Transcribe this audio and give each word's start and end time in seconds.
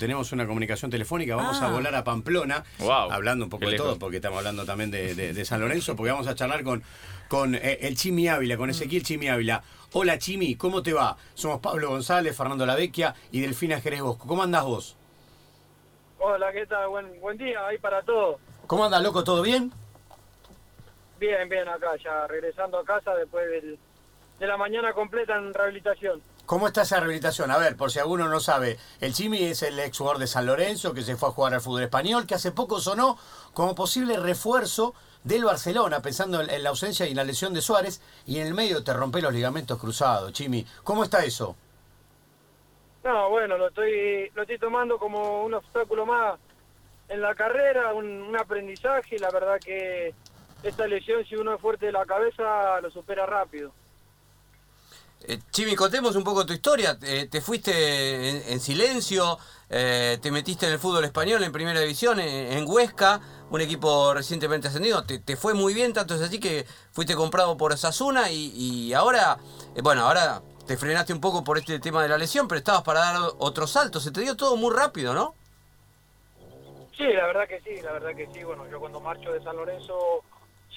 Tenemos 0.00 0.30
una 0.30 0.46
comunicación 0.46 0.92
telefónica, 0.92 1.34
vamos 1.34 1.60
a 1.60 1.66
Ah. 1.66 1.72
volar 1.72 1.92
a 1.96 2.04
Pamplona, 2.04 2.62
Wow, 2.78 3.10
hablando 3.10 3.46
un 3.46 3.50
poco 3.50 3.62
qué 3.62 3.66
de 3.66 3.72
lejos. 3.72 3.86
todo, 3.88 3.98
porque 3.98 4.18
estamos 4.18 4.38
hablando 4.38 4.64
también 4.64 4.92
de, 4.92 5.12
de- 5.16 5.32
de 5.32 5.44
San 5.44 5.58
Lorenzo, 5.60 5.96
porque 5.96 6.12
vamos 6.12 6.28
a 6.28 6.36
charlar 6.36 6.62
con, 6.62 6.84
con 7.26 7.56
eh, 7.56 7.78
el 7.80 7.96
Chimi 7.96 8.28
Ávila, 8.28 8.56
con 8.56 8.70
Ezequiel 8.70 9.02
Chimi 9.02 9.26
Ávila. 9.28 9.60
Hola 9.94 10.16
Chimi, 10.16 10.54
¿cómo 10.54 10.84
te 10.84 10.92
va? 10.92 11.16
Somos 11.34 11.58
Pablo 11.58 11.88
González, 11.88 12.36
Fernando 12.36 12.64
Lavecchia 12.64 13.12
y 13.32 13.40
Delfina 13.40 13.80
Jerez 13.80 14.00
Bosco. 14.02 14.28
¿Cómo 14.28 14.44
andás 14.44 14.62
vos? 14.62 14.96
Hola, 16.20 16.52
¿qué 16.52 16.64
tal? 16.66 16.86
Buen, 16.90 17.20
buen 17.20 17.36
día 17.36 17.66
ahí 17.66 17.78
para 17.78 18.00
todos. 18.02 18.36
¿Cómo 18.68 18.84
andás, 18.84 19.02
loco? 19.02 19.24
¿Todo 19.24 19.42
bien? 19.42 19.72
Bien, 21.18 21.48
bien 21.48 21.66
acá, 21.68 21.96
ya 21.96 22.24
regresando 22.28 22.78
a 22.78 22.84
casa 22.84 23.16
después 23.16 23.50
del- 23.50 23.76
de 24.38 24.46
la 24.46 24.56
mañana 24.56 24.92
completa 24.92 25.36
en 25.36 25.52
rehabilitación. 25.52 26.22
¿Cómo 26.48 26.66
está 26.66 26.80
esa 26.80 26.96
rehabilitación? 26.96 27.50
A 27.50 27.58
ver, 27.58 27.76
por 27.76 27.90
si 27.90 27.98
alguno 27.98 28.26
no 28.26 28.40
sabe, 28.40 28.78
el 29.02 29.12
Chimi 29.12 29.44
es 29.44 29.62
el 29.62 29.78
ex 29.78 29.98
jugador 29.98 30.18
de 30.18 30.26
San 30.26 30.46
Lorenzo 30.46 30.94
que 30.94 31.02
se 31.02 31.14
fue 31.14 31.28
a 31.28 31.32
jugar 31.32 31.52
al 31.52 31.60
fútbol 31.60 31.82
español, 31.82 32.26
que 32.26 32.36
hace 32.36 32.52
poco 32.52 32.80
sonó 32.80 33.18
como 33.52 33.74
posible 33.74 34.16
refuerzo 34.16 34.94
del 35.24 35.44
Barcelona, 35.44 36.00
pensando 36.00 36.40
en, 36.40 36.62
la 36.62 36.70
ausencia 36.70 37.04
y 37.06 37.10
en 37.10 37.18
la 37.18 37.24
lesión 37.24 37.52
de 37.52 37.60
Suárez, 37.60 38.00
y 38.24 38.38
en 38.38 38.46
el 38.46 38.54
medio 38.54 38.82
te 38.82 38.94
rompe 38.94 39.20
los 39.20 39.34
ligamentos 39.34 39.78
cruzados, 39.78 40.32
Chimi. 40.32 40.64
¿Cómo 40.84 41.04
está 41.04 41.22
eso? 41.22 41.54
No, 43.04 43.28
bueno, 43.28 43.58
lo 43.58 43.68
estoy, 43.68 44.30
lo 44.34 44.40
estoy 44.40 44.58
tomando 44.58 44.98
como 44.98 45.44
un 45.44 45.52
obstáculo 45.52 46.06
más 46.06 46.40
en 47.10 47.20
la 47.20 47.34
carrera, 47.34 47.92
un 47.92 48.34
aprendizaje. 48.40 49.18
La 49.18 49.30
verdad 49.30 49.58
que 49.62 50.14
esta 50.62 50.86
lesión, 50.86 51.26
si 51.26 51.36
uno 51.36 51.56
es 51.56 51.60
fuerte 51.60 51.84
de 51.84 51.92
la 51.92 52.06
cabeza, 52.06 52.80
lo 52.80 52.90
supera 52.90 53.26
rápido. 53.26 53.70
Eh, 55.22 55.38
Chimi, 55.50 55.74
contemos 55.74 56.16
un 56.16 56.24
poco 56.24 56.46
tu 56.46 56.52
historia. 56.52 56.96
Eh, 57.02 57.28
te 57.30 57.40
fuiste 57.40 58.30
en, 58.30 58.52
en 58.52 58.60
silencio, 58.60 59.38
eh, 59.70 60.18
te 60.22 60.30
metiste 60.30 60.66
en 60.66 60.72
el 60.72 60.78
fútbol 60.78 61.04
español 61.04 61.42
en 61.44 61.52
primera 61.52 61.80
división, 61.80 62.20
en, 62.20 62.64
Huesca, 62.66 63.20
un 63.50 63.60
equipo 63.60 64.14
recientemente 64.14 64.68
ascendido. 64.68 65.04
Te, 65.04 65.36
fue 65.36 65.54
muy 65.54 65.74
bien, 65.74 65.92
tanto 65.92 66.14
es 66.14 66.22
así 66.22 66.40
que 66.40 66.66
fuiste 66.92 67.14
comprado 67.14 67.56
por 67.56 67.72
Osasuna 67.72 68.30
y, 68.30 68.52
y 68.54 68.94
ahora, 68.94 69.38
eh, 69.74 69.82
bueno, 69.82 70.06
ahora 70.06 70.42
te 70.66 70.76
frenaste 70.76 71.12
un 71.12 71.20
poco 71.20 71.44
por 71.44 71.58
este 71.58 71.78
tema 71.80 72.02
de 72.02 72.08
la 72.08 72.18
lesión, 72.18 72.48
pero 72.48 72.58
estabas 72.58 72.82
para 72.82 73.00
dar 73.00 73.16
otro 73.38 73.66
salto. 73.66 74.00
Se 74.00 74.10
te 74.10 74.20
dio 74.20 74.36
todo 74.36 74.56
muy 74.56 74.74
rápido, 74.74 75.12
¿no? 75.14 75.34
Sí, 76.96 77.04
la 77.04 77.26
verdad 77.26 77.46
que 77.46 77.60
sí, 77.60 77.80
la 77.82 77.92
verdad 77.92 78.14
que 78.16 78.28
sí. 78.32 78.42
Bueno, 78.42 78.68
yo 78.68 78.80
cuando 78.80 79.00
marcho 79.00 79.32
de 79.32 79.42
San 79.42 79.56
Lorenzo 79.56 80.24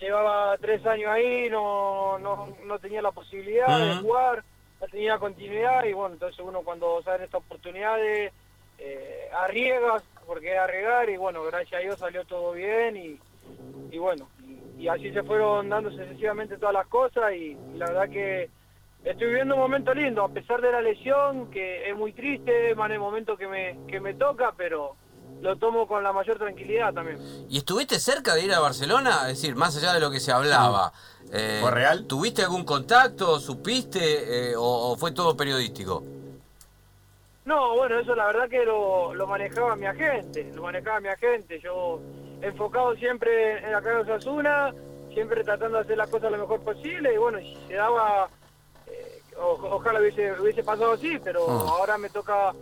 llevaba 0.05 0.57
tres 0.57 0.85
años 0.85 1.09
ahí, 1.09 1.49
no, 1.49 2.17
no, 2.19 2.55
no 2.66 2.80
tenía 2.80 3.02
la 3.02 3.11
posibilidad 3.11 3.80
de 3.80 3.95
jugar, 4.02 4.43
no 4.80 4.88
tenía 4.88 5.19
continuidad 5.19 5.85
y 5.85 5.93
bueno, 5.93 6.13
entonces 6.13 6.39
uno 6.43 6.61
cuando 6.61 7.02
salen 7.03 7.23
estas 7.23 7.41
oportunidades 7.41 8.33
eh, 8.80 9.30
arriesgas 9.33 10.03
porque 10.25 10.53
es 10.53 10.59
arriesgar 10.59 11.09
y 11.09 11.17
bueno, 11.17 11.43
gracias 11.43 11.73
a 11.80 11.83
Dios 11.83 11.99
salió 11.99 12.25
todo 12.25 12.53
bien 12.53 12.97
y, 12.97 13.19
y 13.91 13.97
bueno, 13.97 14.27
y, 14.43 14.83
y 14.83 14.88
así 14.88 15.11
se 15.11 15.23
fueron 15.23 15.69
dando 15.69 15.91
sucesivamente 15.91 16.58
todas 16.58 16.73
las 16.73 16.88
cosas 16.88 17.33
y, 17.33 17.58
y 17.73 17.77
la 17.77 17.88
verdad 17.88 18.09
que 18.09 18.49
estoy 19.03 19.27
viviendo 19.27 19.55
un 19.55 19.61
momento 19.61 19.93
lindo, 19.93 20.23
a 20.23 20.30
pesar 20.30 20.61
de 20.61 20.71
la 20.71 20.81
lesión, 20.81 21.49
que 21.52 21.89
es 21.89 21.95
muy 21.95 22.13
triste, 22.13 22.73
más 22.75 22.88
en 22.88 22.93
el 22.93 22.99
momento 22.99 23.38
que 23.38 23.47
me, 23.47 23.77
que 23.88 23.99
me 23.99 24.13
toca, 24.13 24.53
pero 24.55 24.95
lo 25.42 25.56
tomo 25.58 25.88
con 25.88 26.03
la 26.03 26.14
mayor 26.14 26.38
tranquilidad 26.38 26.94
también. 26.94 27.17
¿Y 27.50 27.58
estuviste 27.58 28.00
cerca 28.00 28.36
de 28.36 28.44
ir 28.45 28.53
a 28.53 28.59
Barcelona? 28.59 29.22
Es 29.30 29.39
decir, 29.42 29.56
más 29.56 29.75
allá 29.78 29.94
de 29.94 30.00
lo 30.00 30.11
que 30.11 30.20
se 30.20 30.31
hablaba. 30.31 30.94
eh, 31.33 31.59
¿Fue 31.61 31.72
real? 31.72 32.06
¿Tuviste 32.06 32.44
algún 32.44 32.64
contacto? 32.64 33.39
¿Supiste? 33.39 34.52
eh, 34.52 34.56
o, 34.56 34.92
o 34.92 34.95
fue 34.98 35.11
todo 35.11 35.36
periodístico? 35.36 36.03
No, 37.45 37.75
bueno, 37.75 38.00
eso 38.00 38.14
la 38.16 38.28
verdad 38.28 38.48
que 38.50 38.64
lo, 38.66 39.16
lo 39.16 39.25
manejaba 39.28 39.75
mi 39.75 39.88
agente, 39.88 40.52
lo 40.53 40.61
manejaba 40.61 41.00
mi 41.00 41.08
agente. 41.08 41.59
Yo 41.59 42.00
enfocado 42.42 42.95
siempre 42.95 43.58
en 43.66 43.72
la 43.72 43.81
casa 43.81 44.03
de 44.03 44.14
Osasuna, 44.14 44.73
siempre 45.14 45.44
tratando 45.44 45.78
de 45.78 45.83
hacer 45.83 45.98
las 45.98 46.09
cosas 46.09 46.31
lo 46.31 46.38
mejor 46.38 46.61
posible 46.61 47.14
y 47.14 47.17
bueno, 47.17 47.39
se 47.67 47.73
daba, 47.73 48.30
eh, 48.88 49.21
o- 49.39 49.60
ojalá 49.76 49.99
hubiese, 49.99 50.39
hubiese 50.39 50.64
pasado 50.64 50.94
así, 50.94 51.17
pero 51.23 51.45
Ah. 51.49 51.65
ahora 51.80 51.98
me 51.98 52.10
toca 52.10 52.54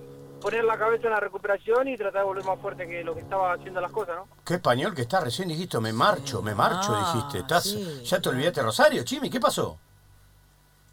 poner 0.42 0.64
la 0.64 0.78
cabeza 0.78 1.08
en 1.08 1.14
la 1.14 1.20
recuperación 1.20 1.88
y 1.88 1.98
tratar 1.98 2.22
de 2.22 2.26
volver 2.28 2.44
más 2.46 2.60
fuerte 2.60 2.88
que 2.88 3.04
lo 3.04 3.14
que 3.14 3.22
estaba 3.22 3.54
haciendo 3.54 3.82
las 3.82 3.92
cosas, 3.92 4.16
¿no? 4.18 4.28
Qué 4.46 4.56
español 4.56 4.94
que 4.96 5.02
está, 5.04 5.20
recién 5.20 5.48
dijiste, 5.50 5.80
me 5.80 5.92
marcho, 5.94 6.42
me 6.42 6.56
marcho, 6.56 6.96
Ah, 6.96 7.12
dijiste. 7.14 7.40
¿Estás, 7.40 7.64
sí. 7.64 8.04
¿Ya 8.06 8.20
te 8.22 8.30
olvidaste 8.30 8.62
Rosario, 8.64 9.04
Chimi? 9.04 9.30
¿Qué 9.30 9.40
pasó? 9.40 9.78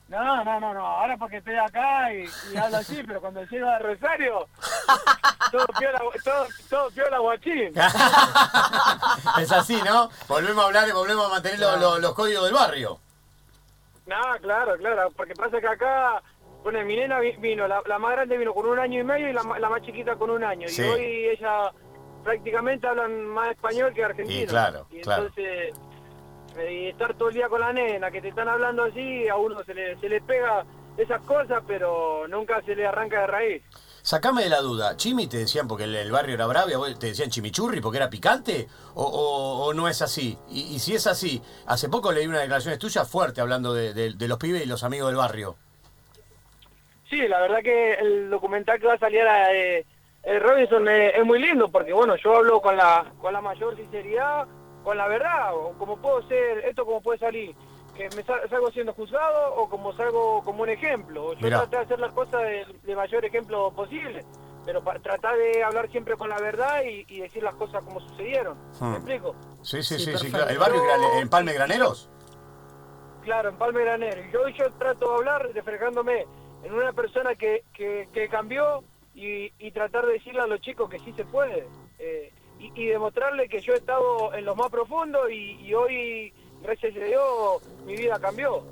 No, 0.09 0.45
no, 0.45 0.61
no, 0.61 0.73
no, 0.73 0.87
ahora 0.87 1.17
porque 1.17 1.39
estoy 1.39 1.57
acá 1.57 2.13
y, 2.15 2.29
y 2.53 2.57
hablo 2.57 2.77
así, 2.77 3.03
pero 3.05 3.21
cuando 3.21 3.43
llego 3.45 3.69
a 3.69 3.79
Rosario, 3.81 4.47
todo 5.51 5.67
piola, 5.79 5.99
todo, 6.23 6.47
todo 6.71 6.91
piola 6.91 7.19
guachín. 7.19 7.73
es 9.41 9.51
así, 9.53 9.81
¿no? 9.83 10.09
Volvemos 10.29 10.63
a 10.63 10.67
hablar, 10.69 10.93
volvemos 10.93 11.27
a 11.27 11.31
mantener 11.31 11.59
lo- 11.59 11.77
lo- 11.77 11.99
los 11.99 12.15
códigos 12.15 12.45
del 12.45 12.55
barrio. 12.55 13.01
No, 14.07 14.21
claro, 14.41 14.77
claro, 14.79 15.11
porque 15.17 15.35
pasa 15.35 15.61
que 15.61 15.67
acá, 15.67 16.23
bueno, 16.73 16.85
mi 16.85 16.97
nena 16.97 17.21
vi- 17.21 17.37
vino, 17.39 17.69
la, 17.69 17.81
la 17.87 17.99
más 18.01 18.11
grande 18.13 18.37
vino 18.37 18.53
con 18.53 18.67
un 18.67 18.77
año 18.81 18.99
y 19.01 19.05
medio 19.05 19.29
y 19.31 19.33
la, 19.33 19.43
la 19.59 19.69
más 19.69 19.83
chiquita 19.83 20.17
con 20.17 20.31
un 20.31 20.43
año. 20.43 20.67
Sí. 20.67 20.83
Y 20.83 20.85
hoy 20.85 21.27
ella 21.39 21.71
prácticamente 22.25 22.89
hablan 22.89 23.25
más 23.27 23.53
español 23.53 23.93
que 23.95 24.03
argentino. 24.03 24.43
Y 24.43 24.47
claro, 24.47 24.89
Y 24.91 25.01
claro. 25.01 25.23
entonces, 25.27 25.75
eh, 26.59 26.73
y 26.73 26.87
estar 26.89 27.15
todo 27.15 27.29
el 27.29 27.35
día 27.35 27.49
con 27.49 27.61
la 27.61 27.73
nena, 27.73 28.11
que 28.11 28.21
te 28.21 28.29
están 28.31 28.49
hablando 28.49 28.83
así, 28.83 29.29
a 29.29 29.37
uno 29.37 29.63
se 29.63 29.75
le, 29.75 29.97
se 30.01 30.09
le 30.09 30.21
pega 30.23 30.65
esas 30.97 31.21
cosas, 31.23 31.63
pero 31.69 32.27
nunca 32.27 32.61
se 32.63 32.75
le 32.75 32.85
arranca 32.85 33.21
de 33.21 33.27
raíz. 33.29 33.63
Sacame 34.03 34.43
de 34.45 34.49
la 34.51 34.61
duda, 34.61 34.97
¿Chimi 34.97 35.29
te 35.29 35.37
decían 35.37 35.69
porque 35.69 35.85
el, 35.85 35.95
el 35.95 36.11
barrio 36.11 36.35
era 36.35 36.47
bravo 36.47 36.69
y 36.71 36.73
a 36.73 36.79
vos 36.79 36.99
te 36.99 37.07
decían 37.09 37.29
chimichurri 37.31 37.81
porque 37.81 37.99
era 37.99 38.11
picante? 38.11 38.67
¿O, 38.95 39.05
o- 39.05 39.67
o 39.67 39.73
no 39.75 39.89
es 39.89 40.01
así? 40.03 40.37
Y, 40.49 40.75
y 40.75 40.79
si 40.81 40.95
es 40.95 41.07
así, 41.07 41.41
hace 41.67 41.89
poco 41.89 42.11
leí 42.13 42.27
una 42.27 42.41
declaración 42.41 42.77
tuya 42.79 43.05
fuerte 43.05 43.41
hablando 43.41 43.73
de, 43.75 43.95
de- 43.95 44.15
de 44.15 44.29
los 44.29 44.39
pibes 44.39 44.63
y 44.63 44.67
los 44.67 44.83
amigos 44.85 45.09
del 45.09 45.17
barrio. 45.17 45.57
Sí, 47.09 47.29
la 47.29 47.41
verdad 47.41 47.63
que 47.63 47.95
el 47.95 48.31
documental 48.31 48.81
que 48.81 48.87
va 48.87 48.95
a 48.95 48.99
salir 48.99 49.23
a 49.23 49.53
eh, 49.55 49.87
eh, 50.25 50.39
Robinson 50.41 50.89
es, 50.89 51.15
es 51.17 51.25
muy 51.25 51.39
lindo 51.39 51.69
porque 51.69 51.93
bueno, 51.93 52.17
yo 52.17 52.37
hablo 52.37 52.61
con 52.61 52.77
la 52.77 53.07
con 53.21 53.33
la 53.33 53.41
mayor 53.41 53.77
sinceridad, 53.77 54.47
con 54.83 54.97
la 54.97 55.07
verdad, 55.07 55.55
o 55.55 55.73
como 55.79 55.97
puedo 55.99 56.23
ser, 56.29 56.59
esto 56.65 56.85
como 56.85 57.01
puede 57.01 57.19
salir, 57.19 57.55
que 57.97 58.09
me 58.17 58.23
sal- 58.25 58.41
salgo 58.51 58.71
siendo 58.73 58.93
juzgado 58.93 59.55
o 59.55 59.69
como 59.69 59.93
salgo 59.93 60.43
como 60.45 60.63
un 60.65 60.69
ejemplo. 60.69 61.33
Yo 61.35 61.41
Mirá. 61.43 61.59
traté 61.61 61.77
de 61.77 61.83
hacer 61.83 62.01
las 62.01 62.13
cosas 62.13 62.43
de, 62.43 62.67
de 62.83 62.97
mayor 62.97 63.25
ejemplo 63.25 63.71
posible, 63.71 64.25
pero 64.65 64.83
para 64.83 64.99
tratar 64.99 65.37
de 65.37 65.63
hablar 65.63 65.89
siempre 65.91 66.17
con 66.17 66.29
la 66.29 66.39
verdad 66.39 66.83
y, 66.85 67.05
y 67.09 67.21
decir 67.21 67.43
las 67.45 67.55
cosas 67.55 67.85
como 67.85 68.01
sucedieron. 68.01 68.59
Hmm. 68.81 68.91
¿Me 68.91 68.97
explico? 68.97 69.37
Sí, 69.63 69.81
sí, 69.83 69.95
sí, 69.97 69.99
Sí, 69.99 70.05
sí, 70.05 70.11
perfecto. 70.13 70.37
claro. 70.39 70.51
¿El 70.51 70.59
barrio 70.59 70.85
era 70.85 71.21
en 71.21 71.29
Palme 71.29 71.53
Graneros? 71.53 72.11
Claro, 73.23 73.49
en 73.49 73.57
Palme 73.57 73.81
Granero. 73.83 74.21
Y 74.25 74.33
yo, 74.33 74.49
yo 74.49 74.71
trato 74.79 75.09
de 75.11 75.15
hablar 75.17 75.49
reflejándome 75.53 76.27
en 76.67 76.75
una 76.75 76.93
persona 76.93 77.35
que, 77.37 77.63
que, 77.73 78.29
cambió 78.29 78.83
y, 79.15 79.53
y 79.59 79.71
tratar 79.71 80.05
de 80.07 80.15
decirle 80.15 80.41
a 80.41 80.47
los 80.47 80.61
chicos 80.61 80.91
que 80.91 80.99
sí 80.99 81.13
se 81.13 81.25
puede. 81.25 81.67
eh, 81.99 82.33
y, 82.59 82.87
demostrarle 82.87 83.49
que 83.49 83.61
yo 83.61 83.75
he 83.75 83.77
estado 83.77 84.33
en 84.35 84.45
lo 84.45 84.57
más 84.57 84.71
profundo 84.71 85.29
y, 85.29 85.61
y 85.63 85.75
hoy, 85.75 86.33
gracias 86.63 86.97
a 86.97 87.05
Dios, 87.05 87.63
mi 87.85 87.95
vida 87.95 88.19
cambió. 88.19 88.65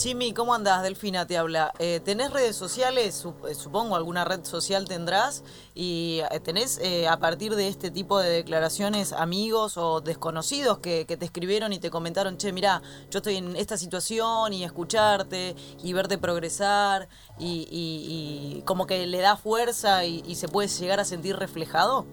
Chimi, 0.00 0.32
¿cómo 0.32 0.54
andás? 0.54 0.82
Delfina 0.82 1.26
te 1.26 1.36
habla. 1.36 1.74
Eh, 1.78 2.00
¿Tenés 2.02 2.32
redes 2.32 2.56
sociales? 2.56 3.22
Eh, 3.46 3.54
Supongo 3.54 3.96
alguna 3.96 4.24
red 4.24 4.42
social 4.44 4.88
tendrás. 4.88 5.44
¿Y 5.74 6.22
eh, 6.30 6.40
tenés 6.40 6.78
eh, 6.78 7.06
a 7.06 7.18
partir 7.18 7.54
de 7.54 7.68
este 7.68 7.90
tipo 7.90 8.18
de 8.18 8.30
declaraciones 8.30 9.12
amigos 9.12 9.76
o 9.76 10.00
desconocidos 10.00 10.78
que, 10.78 11.04
que 11.04 11.18
te 11.18 11.26
escribieron 11.26 11.74
y 11.74 11.80
te 11.80 11.90
comentaron, 11.90 12.38
che, 12.38 12.50
mirá, 12.50 12.80
yo 13.10 13.18
estoy 13.18 13.36
en 13.36 13.54
esta 13.56 13.76
situación 13.76 14.54
y 14.54 14.64
escucharte 14.64 15.54
y 15.82 15.92
verte 15.92 16.16
progresar 16.16 17.06
y, 17.38 17.68
y- 17.70 18.56
y 18.58 18.62
como 18.62 18.86
que 18.86 19.06
le 19.06 19.18
da 19.18 19.36
fuerza 19.36 20.06
y, 20.06 20.22
y 20.26 20.36
se 20.36 20.48
puede 20.48 20.68
llegar 20.68 20.98
a 21.00 21.04
sentir 21.04 21.36
reflejado? 21.36 22.06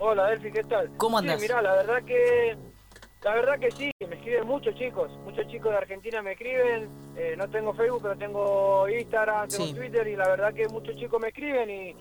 Hola, 0.00 0.30
Delphi, 0.30 0.50
¿qué 0.50 0.64
tal? 0.64 0.90
¿Cómo 0.96 1.18
andás? 1.18 1.40
Sí, 1.40 1.46
mirá, 1.46 1.62
la 1.62 1.74
verdad 1.76 2.02
que... 2.04 2.56
La 3.24 3.34
verdad 3.34 3.58
que 3.58 3.70
sí, 3.72 3.90
me 4.08 4.14
escriben 4.16 4.46
muchos 4.46 4.74
chicos, 4.76 5.10
muchos 5.24 5.46
chicos 5.48 5.72
de 5.72 5.78
Argentina 5.78 6.22
me 6.22 6.32
escriben, 6.32 6.88
eh, 7.16 7.34
no 7.36 7.48
tengo 7.50 7.74
Facebook, 7.74 8.02
pero 8.02 8.16
tengo 8.16 8.88
Instagram, 8.88 9.48
tengo 9.48 9.64
Sí. 9.66 9.74
Twitter 9.74 10.06
y 10.06 10.16
la 10.16 10.28
verdad 10.28 10.54
que 10.54 10.68
muchos 10.68 10.94
chicos 10.96 11.20
me 11.20 11.28
escriben 11.28 11.68
y, 11.68 11.96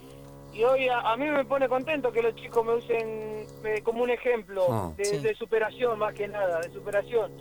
y 0.53 0.63
hoy 0.63 0.87
a, 0.87 0.99
a 0.99 1.17
mí 1.17 1.27
me 1.29 1.43
pone 1.45 1.67
contento 1.67 2.11
que 2.11 2.21
los 2.21 2.35
chicos 2.35 2.63
me 2.65 2.73
usen 2.75 3.45
eh, 3.63 3.81
como 3.83 4.03
un 4.03 4.09
ejemplo 4.11 4.65
Ah. 4.69 4.91
de, 4.97 5.05
Sí. 5.05 5.17
de 5.19 5.33
superación 5.35 5.97
más 5.97 6.13
que 6.13 6.27
nada, 6.27 6.59
de 6.61 6.69
superación. 6.71 7.31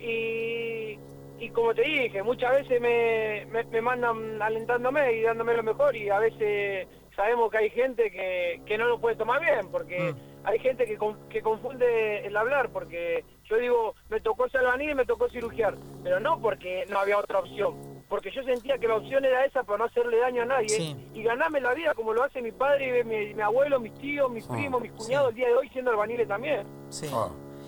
Y, 0.00 0.98
y 1.38 1.48
como 1.50 1.74
te 1.74 1.82
dije, 1.82 2.22
muchas 2.22 2.52
veces 2.52 2.80
me, 2.80 3.46
me, 3.50 3.64
me 3.64 3.80
mandan 3.80 4.42
alentándome 4.42 5.12
y 5.14 5.22
dándome 5.22 5.54
lo 5.54 5.62
mejor 5.62 5.96
y 5.96 6.10
a 6.10 6.18
veces 6.18 6.88
sabemos 7.16 7.50
que 7.50 7.58
hay 7.58 7.70
gente 7.70 8.10
que, 8.10 8.60
que 8.66 8.76
no 8.76 8.86
lo 8.86 9.00
puede 9.00 9.16
tomar 9.16 9.40
bien 9.40 9.70
porque 9.70 10.14
hay 10.44 10.58
gente 10.58 10.84
que, 10.86 10.96
con- 10.96 11.28
que 11.28 11.42
confunde 11.42 12.26
el 12.26 12.36
hablar 12.36 12.70
porque 12.72 13.24
yo 13.48 13.56
digo, 13.56 13.94
me 14.08 14.20
tocó 14.20 14.48
salvanir 14.48 14.90
y 14.90 14.94
me 14.94 15.04
tocó 15.04 15.28
cirugiar, 15.28 15.76
pero 16.02 16.20
no 16.20 16.40
porque 16.40 16.84
no 16.88 16.98
había 16.98 17.18
otra 17.18 17.38
opción. 17.40 18.00
porque 18.08 18.32
yo 18.34 18.42
sentía 18.42 18.76
que 18.78 18.88
la 18.88 18.96
opción 18.96 19.24
era 19.24 19.44
esa 19.44 19.62
para 19.62 19.78
no 19.78 19.84
hacerle 19.84 20.18
daño 20.18 20.42
a 20.42 20.46
nadie 20.46 20.68
Sí. 20.68 20.96
y 21.14 21.22
ganarme 21.22 21.60
la 21.60 21.72
vida 21.74 21.94
como 21.94 22.12
lo 22.12 22.24
hace 22.24 22.42
mi 22.42 22.50
padre, 22.50 23.04
mi, 23.04 23.34
mi 23.34 23.40
abuelo, 23.42 23.78
mis 23.78 23.94
tíos, 23.94 24.28
mis 24.30 24.44
Ah, 24.48 24.52
primos, 24.52 24.82
mis 24.82 24.90
cuñados 24.90 25.28
el 25.28 25.34
día 25.36 25.46
de 25.46 25.54
hoy 25.54 25.68
siendo 25.68 25.92
albaniles 25.92 26.26
también. 26.26 26.66
Sí. 26.88 27.06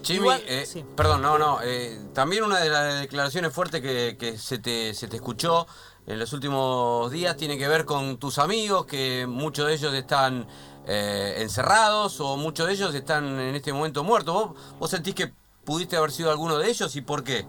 Jimmy, 0.03 0.19
Igual- 0.27 0.43
eh, 0.49 0.67
sí. 0.67 0.85
perdón, 0.97 1.23
no, 1.23 1.39
no. 1.39 1.61
eh, 1.63 1.97
también 2.13 2.43
una 2.43 2.59
de 2.59 2.71
las 2.71 3.01
declaraciones 3.03 3.53
fuertes 3.53 3.81
que, 3.83 4.17
que 4.19 4.37
se, 4.37 4.59
te, 4.59 4.95
se 4.95 5.07
te 5.07 5.15
escuchó 5.15 5.65
en 6.09 6.19
los 6.19 6.33
últimos 6.33 7.13
días 7.13 7.37
tiene 7.37 7.57
que 7.57 7.69
ver 7.69 7.85
con 7.85 8.19
tus 8.19 8.41
amigos, 8.41 8.85
que 8.87 9.27
muchos 9.29 9.69
de 9.69 9.75
ellos 9.75 9.95
están 9.95 10.49
eh, 10.87 11.37
encerrados 11.39 12.21
o 12.21 12.37
muchos 12.37 12.67
de 12.67 12.73
ellos 12.75 12.95
están 12.95 13.39
en 13.39 13.55
este 13.55 13.73
momento 13.73 14.05
muertos. 14.05 14.35
¿Vos, 14.35 14.79
¿Vos 14.79 14.91
sentís 14.91 15.15
que 15.15 15.33
pudiste 15.65 15.97
haber 15.97 16.11
sido 16.11 16.31
alguno 16.31 16.59
de 16.59 16.69
ellos 16.69 16.95
y 16.97 17.01
por 17.03 17.23
qué? 17.25 17.45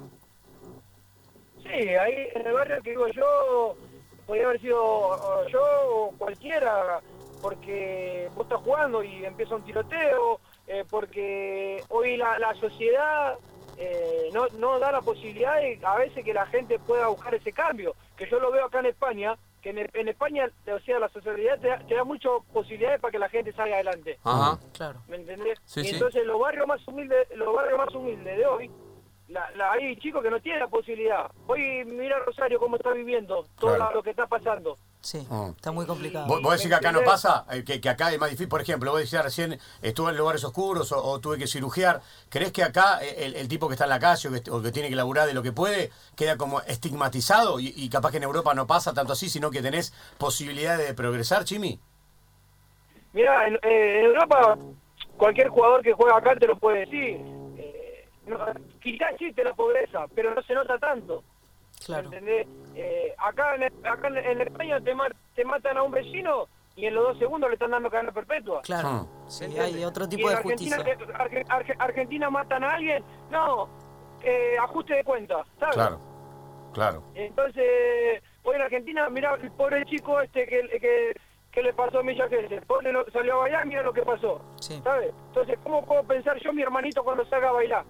Sí, 1.64 1.70
ahí 1.70 2.28
en 2.36 2.46
el 2.46 2.54
barrio 2.54 2.82
que 2.84 2.92
digo 2.92 3.08
yo, 3.08 3.76
podría 4.28 4.46
haber 4.46 4.62
sido 4.62 5.48
yo 5.48 5.64
o 5.88 6.14
cualquiera, 6.18 7.00
porque 7.42 8.30
vos 8.36 8.46
estás 8.46 8.62
jugando 8.62 9.04
y 9.04 9.26
empieza 9.26 9.56
un 9.56 9.64
tiroteo, 9.64 10.40
eh, 10.68 10.86
porque 10.90 11.84
hoy 11.90 12.18
la, 12.18 12.38
la 12.40 12.54
sociedad 12.56 13.38
eh, 13.78 14.30
no, 14.34 14.48
no 14.60 14.80
da 14.80 14.92
la 14.92 15.02
posibilidad 15.02 15.56
de 15.56 15.80
a 15.84 15.96
veces 15.98 16.24
que 16.24 16.34
la 16.34 16.46
gente 16.46 16.78
pueda 16.80 17.08
buscar 17.08 17.34
ese 17.34 17.52
cambio, 17.52 17.96
que 18.16 18.30
yo 18.30 18.40
lo 18.40 18.52
veo 18.52 18.66
acá 18.66 18.80
en 18.80 18.88
España, 18.88 19.36
que 19.64 19.70
en, 19.70 19.90
en 19.94 20.08
España, 20.10 20.52
o 20.68 20.80
sea, 20.82 21.00
la 21.00 21.10
sociedad 21.10 21.58
te 21.60 21.70
da, 21.70 21.80
te 21.80 21.96
da 21.96 22.04
muchas 22.04 22.32
posibilidades 22.52 23.00
para 23.00 23.12
que 23.14 23.20
la 23.20 23.30
gente 23.30 23.54
salga 23.54 23.76
adelante. 23.76 24.20
Ajá. 24.24 24.60
Claro. 24.74 25.02
¿Me 25.08 25.16
entendés? 25.16 25.58
Sí, 25.64 25.80
y 25.80 25.86
sí. 25.86 25.94
entonces 25.96 26.26
los 26.26 26.40
barrios 26.40 26.68
más 26.68 26.86
humildes, 26.88 27.28
los 27.36 27.56
barrios 27.56 27.78
más 27.78 27.96
humildes 27.96 28.38
de 28.38 28.46
hoy, 28.46 28.70
la, 29.34 29.50
la- 29.56 29.72
hay 29.74 29.96
chicos 29.98 30.22
que 30.24 30.30
no 30.30 30.40
tienen 30.40 30.62
la 30.62 30.68
posibilidad. 30.68 31.30
Hoy 31.48 31.84
mira 31.86 32.20
Rosario 32.20 32.60
cómo 32.60 32.76
está 32.76 32.92
viviendo, 32.92 33.46
todo 33.60 33.76
Claro. 33.76 33.96
lo 33.96 34.04
que 34.04 34.12
está 34.12 34.28
pasando. 34.28 34.78
Sí, 35.02 35.26
Mm. 35.30 35.50
está 35.56 35.72
muy 35.72 35.86
complicado. 35.86 36.28
¿Vos, 36.28 36.42
vos 36.42 36.54
decís 36.54 36.70
que 36.70 36.76
acá 36.76 36.92
no 36.92 37.02
pasa? 37.04 37.46
Eh, 37.52 37.64
Que, 37.66 37.82
que 37.82 37.90
acá 37.90 38.12
es 38.14 38.20
más 38.20 38.30
difícil. 38.30 38.48
Por 38.48 38.62
ejemplo, 38.62 38.92
vos 38.92 39.00
decías 39.02 39.24
recién, 39.24 39.60
estuve 39.82 40.12
en 40.12 40.18
lugares 40.18 40.44
oscuros 40.44 40.92
o, 40.92 41.04
o 41.04 41.20
tuve 41.20 41.38
que 41.38 41.48
cirugiar. 41.48 42.02
¿Crees 42.30 42.52
que 42.54 42.64
acá 42.64 43.00
eh, 43.04 43.26
el, 43.26 43.36
el 43.36 43.48
tipo 43.48 43.68
que 43.68 43.74
está 43.74 43.84
en 43.86 43.90
la 43.90 44.00
calle 44.00 44.30
o 44.30 44.32
que, 44.32 44.52
o 44.52 44.62
que 44.62 44.72
tiene 44.72 44.90
que 44.90 44.96
laburar 44.96 45.26
de 45.28 45.34
lo 45.34 45.42
que 45.44 45.52
puede 45.52 45.90
queda 46.16 46.38
como 46.38 46.62
estigmatizado 46.62 47.60
y, 47.60 47.74
y 47.76 47.90
capaz 47.90 48.12
que 48.12 48.18
en 48.18 48.24
Europa 48.24 48.54
no 48.54 48.66
pasa 48.68 48.94
tanto 48.94 49.14
así, 49.14 49.28
sino 49.30 49.50
que 49.52 49.62
tenés 49.62 49.94
posibilidades 50.20 50.88
de 50.88 50.94
progresar, 50.94 51.44
Chimi? 51.44 51.80
Mira, 53.14 53.48
en, 53.48 53.56
eh, 53.56 54.00
en 54.00 54.06
Europa 54.06 54.58
cualquier 55.18 55.50
jugador 55.50 55.82
que 55.82 55.94
juega 55.94 56.18
acá 56.18 56.36
te 56.36 56.48
lo 56.48 56.58
puede 56.58 56.80
decir. 56.80 57.20
Eh, 57.58 58.08
no, 58.26 58.38
quizás 58.84 59.12
existe 59.14 59.44
la 59.44 59.54
pobreza, 59.54 60.06
pero 60.14 60.34
no 60.36 60.42
se 60.44 60.54
nota 60.54 60.78
tanto. 60.78 61.24
Claro. 61.86 62.06
¿Entendés? 62.06 62.48
Eh, 62.76 63.14
acá 63.18 63.56
en, 63.56 63.64
acá 63.86 64.08
en, 64.10 64.42
España 64.42 64.80
te, 64.82 64.94
ma- 64.94 65.10
te 65.36 65.44
matan 65.44 65.78
a 65.78 65.84
un 65.84 65.92
vecino 65.92 66.48
y 66.76 66.86
en 66.86 66.94
los 66.96 67.04
dos 67.10 67.18
segundos 67.20 67.50
le 67.50 67.56
están 67.56 67.72
dando 67.72 67.90
cadena 67.90 68.12
perpetua. 68.12 68.62
Claro. 68.62 69.08
Sí, 69.28 69.46
¿Entiendes? 69.46 69.76
hay 69.76 69.84
otro 69.86 70.06
Y 70.06 70.10
tipo 70.10 70.30
en 70.30 70.36
de 70.36 70.36
Argentina, 70.42 70.78
justicia. 70.78 71.06
Arge- 71.18 71.46
Arge- 71.48 71.76
Argentina 71.80 72.30
matan 72.30 72.64
a 72.64 72.74
alguien, 72.74 73.04
no, 73.32 73.68
eh, 74.22 74.56
ajuste 74.62 74.94
de 74.96 75.04
cuenta, 75.04 75.44
¿sabes? 75.60 75.76
Claro, 75.76 76.00
claro. 76.74 77.04
Entonces, 77.16 78.24
hoy 78.44 78.56
en 78.56 78.62
Argentina, 78.62 79.10
mira 79.10 79.36
el 79.42 79.52
pobre 79.52 79.84
chico 79.86 80.22
este 80.22 80.46
que, 80.48 80.62
que, 80.80 81.14
que 81.52 81.62
le 81.64 81.74
pasó 81.74 82.00
a 82.00 82.04
Milla. 82.04 82.26
El 82.26 82.62
pobre 82.62 82.92
lo- 82.94 83.10
salió 83.12 83.34
a 83.36 83.38
bailar, 83.40 83.66
mira 83.66 83.84
lo 83.84 83.94
que 83.94 84.04
pasó. 84.04 84.42
Sí. 84.60 84.80
¿Sabes? 84.84 85.14
Entonces, 85.28 85.58
¿cómo 85.64 85.86
puedo 85.86 86.04
pensar 86.04 86.40
yo, 86.42 86.54
mi 86.54 86.62
hermanito, 86.62 87.04
cuando 87.04 87.26
salga 87.26 87.50
a 87.50 87.54
bailar? 87.54 87.84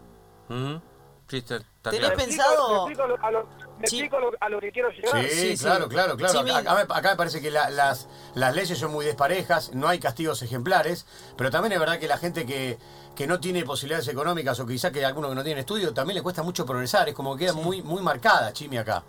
Ujú. 0.54 0.82
Sí, 1.30 1.38
está, 1.38 1.56
está 1.56 1.90
¿Tenés 1.90 2.00
claro. 2.12 2.18
¿Me 2.18 2.24
explico- 2.24 2.44
pensado? 2.44 2.86
¿Me 2.86 2.92
explico, 2.94 3.04
a 3.26 3.32
lo, 3.32 3.44
me 3.80 3.88
Sí. 3.88 3.96
explico 3.96 4.18
a 4.18 4.20
lo- 4.20 4.32
a 4.40 4.50
lo 4.50 4.60
que 4.60 4.72
quiero 4.72 4.90
llegar? 4.92 5.24
Sí, 5.24 5.30
Sí, 5.30 5.58
sí. 5.58 5.64
claro, 5.64 5.88
claro, 5.88 6.18
claro. 6.18 6.34
Chimi- 6.40 6.52
Acá, 6.56 6.76
me- 6.76 6.82
acá 6.82 7.10
me 7.12 7.16
parece 7.16 7.42
que 7.42 7.50
la- 7.50 7.70
las, 7.70 8.08
las 8.36 8.54
leyes 8.54 8.78
son 8.78 8.92
muy 8.92 9.06
desparejas, 9.06 9.74
no 9.74 9.88
hay 9.88 10.00
castigos 10.00 10.42
ejemplares, 10.44 11.08
pero 11.38 11.50
también 11.50 11.72
es 11.72 11.80
verdad 11.80 11.98
que 11.98 12.08
la 12.08 12.18
gente 12.18 12.46
que, 12.46 12.78
que 13.16 13.26
no 13.26 13.40
tiene 13.40 13.64
posibilidades 13.64 14.08
económicas 14.10 14.60
o 14.60 14.68
quizá 14.68 14.92
que 14.92 15.04
alguno 15.06 15.30
que 15.30 15.36
no 15.36 15.44
tiene 15.44 15.62
estudio, 15.62 15.94
también 15.94 16.16
le 16.16 16.22
cuesta 16.24 16.44
mucho 16.44 16.66
progresar, 16.66 17.08
es 17.10 17.16
como 17.16 17.36
que 17.36 17.46
queda 17.46 17.54
muy, 17.54 17.82
muy 17.82 18.02
marcada, 18.02 18.52
Chimi, 18.54 18.78
acá. 18.78 19.04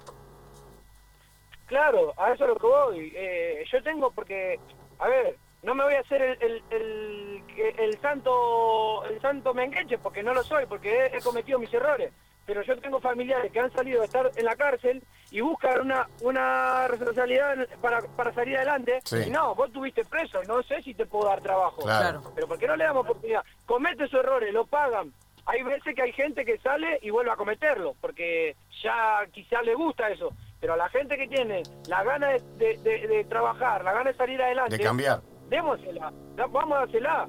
Claro, 1.66 2.12
a 2.18 2.32
eso 2.32 2.44
es 2.44 2.50
lo 2.50 2.56
que 2.56 2.66
voy. 2.66 3.12
Eh, 3.16 3.64
yo 3.72 3.82
tengo 3.82 4.10
porque, 4.12 4.60
a 4.98 5.08
ver, 5.08 5.36
no 5.64 5.74
me 5.74 5.84
voy 5.84 5.94
a 5.94 6.00
hacer 6.00 6.22
el, 6.22 6.62
el, 6.70 7.42
el, 7.58 7.80
el 7.80 8.00
santo 8.00 9.04
el 9.06 9.20
santo 9.20 9.54
mengueche 9.54 9.98
porque 9.98 10.22
no 10.22 10.34
lo 10.34 10.42
soy, 10.42 10.66
porque 10.66 11.06
he, 11.06 11.16
he 11.16 11.20
cometido 11.20 11.58
mis 11.58 11.72
errores. 11.72 12.12
Pero 12.46 12.60
yo 12.62 12.78
tengo 12.78 13.00
familiares 13.00 13.50
que 13.50 13.58
han 13.58 13.72
salido 13.72 14.02
a 14.02 14.04
estar 14.04 14.30
en 14.36 14.44
la 14.44 14.54
cárcel 14.54 15.02
y 15.30 15.40
buscan 15.40 15.80
una, 15.80 16.06
una 16.20 16.86
responsabilidad 16.88 17.56
para, 17.80 18.02
para 18.02 18.34
salir 18.34 18.56
adelante. 18.58 19.00
Sí. 19.04 19.16
Y 19.26 19.30
no, 19.30 19.54
vos 19.54 19.72
tuviste 19.72 20.04
preso, 20.04 20.42
no 20.46 20.62
sé 20.62 20.82
si 20.82 20.92
te 20.92 21.06
puedo 21.06 21.26
dar 21.26 21.40
trabajo. 21.40 21.82
Claro. 21.82 22.20
Claro. 22.20 22.32
Pero 22.34 22.46
¿por 22.46 22.58
qué 22.58 22.66
no 22.66 22.76
le 22.76 22.84
damos 22.84 23.04
oportunidad? 23.04 23.42
Comete 23.64 24.04
sus 24.08 24.20
errores, 24.20 24.52
lo 24.52 24.66
pagan. 24.66 25.10
Hay 25.46 25.62
veces 25.62 25.94
que 25.94 26.02
hay 26.02 26.12
gente 26.12 26.44
que 26.44 26.58
sale 26.58 26.98
y 27.00 27.08
vuelve 27.10 27.30
a 27.30 27.36
cometerlo, 27.36 27.94
porque 28.00 28.56
ya 28.82 29.24
quizás 29.32 29.62
le 29.64 29.74
gusta 29.74 30.08
eso. 30.10 30.30
Pero 30.60 30.74
a 30.74 30.76
la 30.76 30.88
gente 30.90 31.16
que 31.16 31.28
tiene 31.28 31.62
la 31.88 32.02
gana 32.04 32.28
de, 32.28 32.40
de- 32.58 32.76
de- 32.78 33.06
de 33.08 33.24
trabajar, 33.24 33.82
la 33.84 33.92
gana 33.92 34.10
de 34.10 34.16
salir 34.18 34.40
adelante, 34.42 34.76
De 34.76 34.82
cambiar. 34.84 35.20
Démosela, 35.48 36.12
vamos 36.50 36.76
a 36.76 36.80
dársela. 36.80 37.28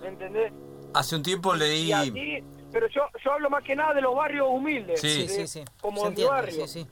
¿Me 0.00 0.08
entendés? 0.08 0.52
Hace 0.94 1.16
un 1.16 1.22
tiempo 1.22 1.54
leí... 1.54 1.88
Y 1.88 1.92
así, 1.92 2.44
pero 2.72 2.88
yo, 2.88 3.02
yo 3.24 3.32
hablo 3.32 3.50
más 3.50 3.62
que 3.64 3.74
nada 3.76 3.94
de 3.94 4.00
los 4.00 4.14
barrios 4.14 4.46
humildes. 4.50 5.00
Sí. 5.00 5.10
Sí, 5.10 5.22
de- 5.26 5.28
sí, 5.28 5.46
sí. 5.46 5.64
Como 5.80 6.02
Se 6.04 6.10
mi 6.10 6.24
barrio. 6.24 6.66
sí, 6.66 6.80
sí. 6.84 6.86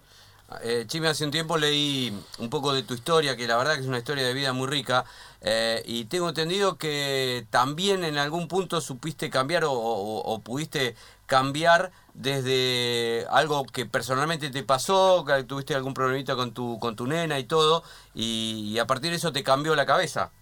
Eh, 0.62 0.84
Chimi, 0.86 1.06
hace 1.08 1.26
un 1.26 1.30
tiempo 1.30 1.58
leí 1.58 2.10
un 2.38 2.48
poco 2.48 2.72
de 2.72 2.82
tu 2.82 2.94
historia, 2.94 3.36
que 3.36 3.46
la 3.46 3.58
verdad 3.58 3.74
que 3.74 3.80
es 3.80 3.86
una 3.86 3.98
historia 3.98 4.24
de 4.26 4.32
vida 4.32 4.54
muy 4.54 4.66
rica, 4.66 5.04
eh, 5.42 5.82
y 5.84 6.06
tengo 6.06 6.26
entendido 6.30 6.78
que 6.78 7.46
también 7.50 8.02
en 8.02 8.16
algún 8.16 8.48
punto 8.48 8.80
supiste 8.80 9.28
cambiar 9.28 9.64
o, 9.64 9.72
o- 9.72 10.20
o 10.22 10.40
pudiste 10.40 10.94
cambiar 11.28 11.92
desde 12.14 13.26
algo 13.30 13.64
que 13.66 13.86
personalmente 13.86 14.50
te 14.50 14.64
pasó, 14.64 15.24
que 15.24 15.44
tuviste 15.44 15.74
algún 15.74 15.94
problemita 15.94 16.34
con 16.34 16.52
tu, 16.52 16.80
con 16.80 16.96
tu 16.96 17.06
nena 17.06 17.38
y 17.38 17.44
todo, 17.44 17.84
y, 18.14 18.72
y 18.72 18.78
a 18.80 18.86
partir 18.86 19.10
de 19.10 19.16
eso 19.16 19.30
te 19.30 19.44
cambió 19.44 19.76
la 19.76 19.86
cabeza. 19.86 20.32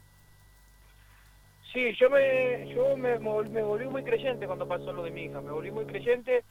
Sí, 1.73 1.93
yo 2.00 2.09
me, 2.09 2.73
yo 2.75 2.97
me, 2.97 3.19
volví 3.19 3.87
muy 3.87 4.03
creyente 4.03 4.47
cuando 4.47 4.67
pasó 4.67 4.93
lo 4.93 5.03
de 5.03 5.11
mi 5.11 5.25
hija, 5.25 5.43
me 5.43 5.50
volví 5.50 5.71
muy 5.71 5.85
creyente 5.85 6.44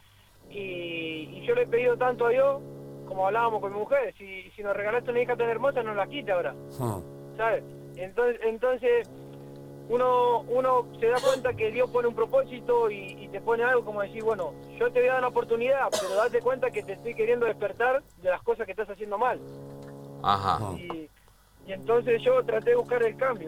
y, 0.51 1.29
y 1.31 1.45
yo 1.47 1.55
le 1.55 1.63
he 1.63 1.67
pedido 1.67 1.97
tanto 1.97 2.27
a 2.27 2.29
Dios, 2.29 2.61
como 3.07 3.25
hablábamos 3.25 3.61
con 3.61 3.73
mi 3.73 3.79
mujer, 3.79 4.13
si, 4.17 4.51
si 4.51 4.61
nos 4.61 4.75
regalaste 4.75 5.09
una 5.09 5.21
hija 5.21 5.35
tan 5.35 5.49
hermosa, 5.49 5.81
no 5.81 5.95
la 5.95 6.05
quite 6.07 6.31
ahora, 6.31 6.53
Hmm. 6.77 7.01
¿sabes? 7.37 7.63
Entonces, 7.95 8.39
entonces 8.43 9.09
uno, 9.89 10.41
uno 10.41 10.87
se 10.99 11.07
da 11.07 11.19
cuenta 11.19 11.53
que 11.53 11.71
Dios 11.71 11.89
pone 11.89 12.07
un 12.07 12.15
propósito 12.15 12.89
y, 12.89 13.23
y 13.23 13.27
te 13.29 13.41
pone 13.41 13.63
algo 13.63 13.85
como 13.85 14.01
decir, 14.01 14.23
bueno, 14.23 14.53
yo 14.79 14.91
te 14.91 14.99
voy 14.99 15.09
a 15.09 15.13
dar 15.13 15.19
una 15.19 15.27
oportunidad, 15.29 15.87
pero 15.91 16.15
date 16.15 16.39
cuenta 16.39 16.71
que 16.71 16.83
te 16.83 16.93
estoy 16.93 17.13
queriendo 17.13 17.45
despertar 17.45 18.03
de 18.21 18.29
las 18.29 18.41
cosas 18.41 18.65
que 18.65 18.71
estás 18.71 18.89
haciendo 18.89 19.17
mal. 19.17 19.39
Ajá. 20.23 20.59
Ah. 20.61 20.75
Y, 20.77 21.09
y 21.67 21.73
entonces 21.73 22.21
yo 22.23 22.43
traté 22.43 22.71
de 22.71 22.75
buscar 22.75 23.03
el 23.03 23.15
cambio 23.15 23.47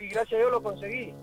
y, 0.00 0.04
y 0.04 0.08
gracias 0.08 0.34
a 0.34 0.36
Dios 0.38 0.50
lo 0.50 0.62
conseguí. 0.62 1.14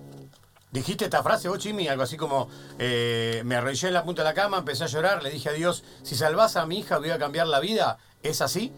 Dijiste 0.71 1.05
esta 1.05 1.21
frase 1.21 1.49
vos, 1.49 1.59
Chimi, 1.59 1.87
algo 1.87 2.01
así 2.01 2.17
como, 2.17 2.47
eh, 2.79 3.43
me 3.45 3.55
arrodillé 3.55 3.89
en 3.89 3.93
la 3.93 4.03
punta 4.03 4.23
de 4.23 4.29
la 4.29 4.33
cama, 4.33 4.57
empecé 4.57 4.85
a 4.85 4.87
llorar, 4.87 5.21
le 5.21 5.29
dije 5.29 5.49
a 5.49 5.53
Dios, 5.53 5.83
si 6.01 6.15
salvás 6.15 6.57
a 6.57 6.65
mi 6.65 6.79
hija 6.79 6.97
voy 6.97 7.11
a 7.11 7.19
cambiar 7.19 7.47
la 7.47 7.59
vida. 7.59 7.99
¿Es 8.23 8.41
así? 8.41 8.73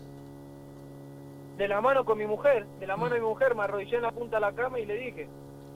de 1.58 1.68
la 1.68 1.82
mano 1.82 2.04
con 2.04 2.18
mi 2.18 2.25
mujer, 2.25 2.65
de 2.80 2.88
la 2.88 2.98
mano 2.98 3.13
de 3.13 3.22
mi 3.22 3.27
mujer, 3.27 3.56
me 3.56 3.63
arrodillé 3.63 3.96
en 3.96 4.01
la 4.04 4.12
punta 4.12 4.38
de 4.38 4.42
la 4.42 4.54
cama 4.54 4.80
y 4.80 4.86
le 4.86 4.96
dije, 4.96 5.30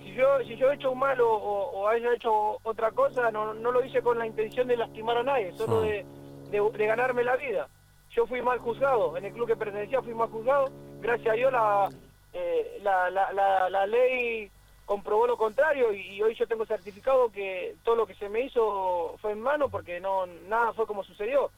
si 0.10 0.16
yo 0.16 0.39
si 0.46 0.58
yo 0.58 0.72
he 0.72 0.75
hecho 0.75 0.92
un 0.92 1.00
mal 1.00 1.20
o, 1.22 1.30
o- 1.32 1.72
o 1.82 1.88
haya 1.88 2.13
hecho 2.13 2.58
otra 2.63 2.92
cosa, 2.92 3.32
no, 3.32 3.54
no 3.54 3.72
lo 3.72 3.84
hice 3.84 4.01
con 4.01 4.18
la 4.20 4.25
intención 4.28 4.68
de 4.68 4.78
lastimar 4.78 5.18
a 5.18 5.24
nadie, 5.24 5.51
solo 5.58 5.80
Ah. 5.80 5.82
de, 5.82 6.06
de- 6.51 6.72
de 6.78 6.86
ganarme 6.86 7.24
la 7.24 7.36
vida. 7.36 7.68
Yo 8.12 8.25
fui 8.25 8.42
mal 8.42 8.60
juzgado, 8.60 9.16
en 9.18 9.25
el 9.25 9.34
club 9.34 9.48
que 9.48 9.56
pertenecía 9.56 10.01
fui 10.01 10.13
mal 10.13 10.30
juzgado, 10.30 10.70
gracias 11.00 11.30
a 11.34 11.36
Dios 11.38 11.51
la, 11.51 11.89
eh, 12.34 12.80
la, 12.82 13.10
la, 13.10 13.32
la, 13.34 13.70
la 13.70 13.86
ley 13.88 14.50
comprobó 14.86 15.28
lo 15.28 15.38
contrario 15.38 15.94
y, 15.94 16.01
y 16.16 16.22
hoy 16.24 16.34
yo 16.34 16.48
tengo 16.48 16.66
certificado 16.66 17.32
que 17.32 17.75
todo 17.84 17.96
lo 17.96 18.08
que 18.08 18.16
se 18.16 18.28
me 18.28 18.42
hizo 18.42 19.16
fue 19.22 19.34
en 19.34 19.42
mano 19.42 19.70
porque 19.70 20.00
no 20.00 20.25
nada 20.48 20.74
fue 20.74 20.88
como 20.88 21.04
sucedió. 21.04 21.51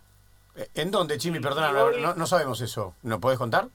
Eh, 0.58 0.68
¿En 0.76 0.92
dónde, 0.92 1.18
Chimi? 1.18 1.40
Perdona, 1.40 1.72
hoy- 1.86 2.02
no- 2.02 2.14
no 2.14 2.28
sabemos 2.28 2.60
eso. 2.60 2.94
¿No 3.04 3.22
podés 3.22 3.38
contar? 3.40 3.68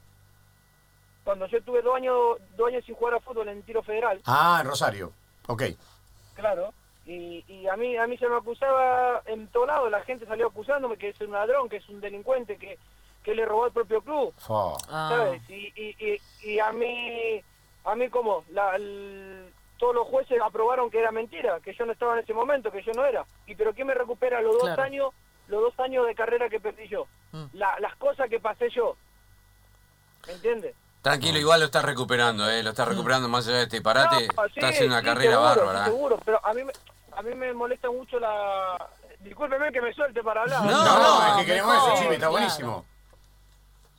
Cuando 1.26 1.46
yo 1.48 1.60
tuve 1.64 1.82
dos 1.82 1.96
años, 1.96 2.38
dos 2.56 2.68
años 2.68 2.84
sin 2.84 2.94
jugar 2.94 3.14
a 3.14 3.20
fútbol 3.20 3.48
en 3.48 3.60
tiro 3.64 3.82
federal, 3.82 4.20
Ah, 4.26 4.58
en 4.62 4.68
Rosario. 4.68 5.12
Ok. 5.48 5.64
Claro. 6.36 6.72
Y, 7.04 7.44
y 7.48 7.66
a 7.66 7.74
mí 7.76 7.96
a 7.96 8.06
mí 8.06 8.16
se 8.16 8.28
me 8.28 8.36
acusaba 8.36 9.22
en 9.26 9.48
todo 9.48 9.66
lado, 9.66 9.90
la 9.90 10.02
gente 10.02 10.24
salió 10.24 10.46
acusándome 10.46 10.96
que 10.96 11.08
es 11.08 11.20
un 11.20 11.32
ladrón, 11.32 11.68
que 11.68 11.78
es 11.78 11.88
un 11.88 12.00
delincuente, 12.00 12.56
que, 12.56 12.78
que 13.24 13.34
le 13.34 13.44
robó 13.44 13.64
al 13.64 13.72
propio 13.72 14.02
club, 14.02 14.32
Fo. 14.38 14.76
Ah, 14.88 15.08
¿sabes? 15.10 15.42
Y, 15.50 15.72
y, 15.74 15.96
y, 15.98 16.20
y 16.48 16.60
a 16.60 16.70
mí, 16.70 17.42
a 17.86 17.96
mí 17.96 18.08
como, 18.08 18.44
la, 18.50 18.76
el- 18.76 19.52
todos 19.78 19.96
los 19.96 20.06
jueces 20.06 20.40
aprobaron 20.40 20.90
que 20.92 21.00
era 21.00 21.10
mentira, 21.10 21.58
que 21.58 21.74
yo 21.74 21.84
no 21.86 21.92
estaba 21.92 22.12
en 22.14 22.20
ese 22.20 22.34
momento, 22.34 22.70
que 22.70 22.82
yo 22.84 22.92
no 22.92 23.04
era. 23.04 23.26
¿Y 23.48 23.56
pero 23.56 23.74
quién 23.74 23.88
me 23.88 23.94
recupera 23.94 24.40
los 24.40 24.52
dos 24.54 24.62
Claro. 24.62 24.82
años, 24.84 25.12
los 25.48 25.60
dos 25.60 25.80
años 25.80 26.06
de 26.06 26.14
carrera 26.14 26.48
que 26.48 26.60
perdí 26.60 26.86
yo? 26.86 27.08
la- 27.52 27.78
las 27.80 27.96
cosas 27.96 28.30
que 28.30 28.38
pasé 28.38 28.70
yo. 28.70 28.96
¿Me 30.28 30.32
entiendes? 30.34 30.74
Tranquilo, 31.06 31.38
igual 31.38 31.60
lo 31.60 31.66
estás 31.66 31.84
recuperando, 31.84 32.50
¿eh? 32.50 32.64
Lo 32.64 32.70
estás 32.70 32.88
recuperando 32.88 33.28
más 33.28 33.46
allá 33.46 33.58
de 33.58 33.62
este 33.62 33.80
parate. 33.80 34.26
No, 34.26 34.42
sí, 34.48 34.50
estás 34.56 34.70
haciendo 34.70 34.94
una 34.96 35.02
sí, 35.02 35.06
carrera 35.06 35.30
seguro, 35.34 35.48
bárbara. 35.48 35.84
sí, 35.84 35.90
seguro, 35.92 36.20
pero 36.24 36.44
a 36.44 36.52
mí, 36.52 36.64
me, 36.64 36.72
a 37.12 37.22
mí 37.22 37.34
me 37.36 37.54
molesta 37.54 37.88
mucho 37.92 38.18
la... 38.18 38.88
Discúlpeme 39.20 39.70
que 39.70 39.80
me 39.80 39.92
suelte 39.94 40.20
para 40.24 40.42
hablar. 40.42 40.64
No, 40.64 40.70
No, 40.72 40.98
no, 40.98 41.26
es 41.28 41.36
que 41.36 41.46
queremos 41.46 41.72
mejor, 41.74 41.92
eso, 41.92 42.02
Chimi, 42.02 42.14
está 42.14 42.18
claro. 42.26 42.32
buenísimo. 42.32 42.84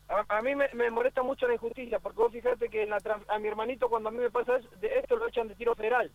A, 0.10 0.38
a 0.38 0.42
mí 0.42 0.54
me, 0.54 0.68
me 0.74 0.92
molesta 0.92 1.24
mucho 1.24 1.48
la 1.48 1.54
injusticia, 1.54 2.00
porque 2.00 2.18
vos 2.20 2.32
fíjate 2.34 2.68
que 2.68 2.84
en 2.84 2.90
la 2.90 2.98
tran- 2.98 3.24
a 3.30 3.40
mi 3.40 3.48
hermanito 3.48 3.88
cuando 3.88 4.10
a 4.10 4.12
mí 4.12 4.18
me 4.18 4.30
pasa 4.30 4.58
de 4.82 5.00
esto 5.00 5.16
lo 5.16 5.30
echan 5.30 5.48
de 5.48 5.56
tiro 5.56 5.76
federal. 5.76 6.12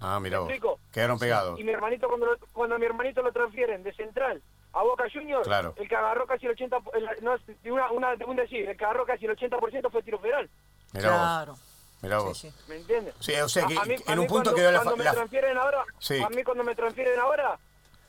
Ah, 0.00 0.20
mira 0.22 0.38
vos. 0.38 0.48
explico? 0.50 0.78
Quedaron 0.92 1.18
pegados. 1.18 1.58
Y 1.58 1.64
mi 1.64 1.72
hermanito 1.72 2.06
cuando, 2.06 2.26
lo- 2.26 2.38
cuando 2.52 2.76
a 2.76 2.78
mi 2.78 2.86
hermanito 2.86 3.22
lo 3.22 3.32
transfieren 3.32 3.82
de 3.82 3.92
central 3.92 4.40
a 4.78 4.82
Boca 4.82 5.04
Juniors, 5.12 5.46
Claro. 5.46 5.74
el 5.76 5.88
que 5.88 5.96
agarró 5.96 6.26
casi 6.26 6.46
el 6.46 6.52
80%, 6.56 6.90
el- 6.94 7.24
no, 7.24 7.36
de 7.62 7.72
una, 7.72 7.90
una, 7.90 8.16
de 8.16 8.24
un 8.24 8.36
decir, 8.36 8.68
el 8.68 8.76
que 8.76 8.84
agarró 8.84 9.04
casi 9.06 9.24
el 9.26 9.32
80% 9.36 9.90
fue 9.90 10.02
tiro 10.02 10.18
federal. 10.18 10.48
Mirá 10.92 11.08
vos. 11.10 11.18
Claro. 11.18 11.58
Mirá 12.02 12.20
Sí, 12.20 12.24
vos. 12.26 12.38
sí. 12.38 12.52
¿Me 12.68 12.76
entiendes? 12.76 13.14
Sí, 13.20 13.34
o 13.34 13.48
sea 13.48 13.66
que 13.66 13.76
A- 13.76 13.82
a 13.82 13.84
mí- 13.84 13.96
a 14.06 14.12
en 14.12 14.18
un 14.20 14.26
punto 14.26 14.50
cuando, 14.50 14.54
quedó 14.54 14.70
la... 14.72 14.78
cuando 14.78 14.96
me 14.96 15.04
la- 15.04 15.12
transfieren 15.14 15.58
ahora, 15.58 15.84
Sí. 15.98 16.20
a 16.22 16.28
mí 16.28 16.44
cuando 16.44 16.62
me 16.64 16.74
transfieren 16.74 17.18
ahora, 17.18 17.58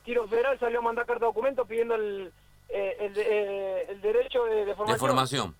Tiro 0.05 0.27
Federal 0.27 0.59
salió 0.59 0.79
a 0.79 0.81
mandar 0.81 1.05
carta 1.05 1.21
de 1.21 1.25
documento 1.27 1.65
pidiendo 1.65 1.95
el, 1.95 2.31
eh, 2.69 2.97
el, 2.99 3.13
de- 3.13 3.21
eh, 3.27 3.85
el 3.89 4.01
derecho 4.01 4.45
de, 4.45 4.65
de 4.65 4.75
formación. 4.75 4.93
De 4.95 4.99
formación. 4.99 5.55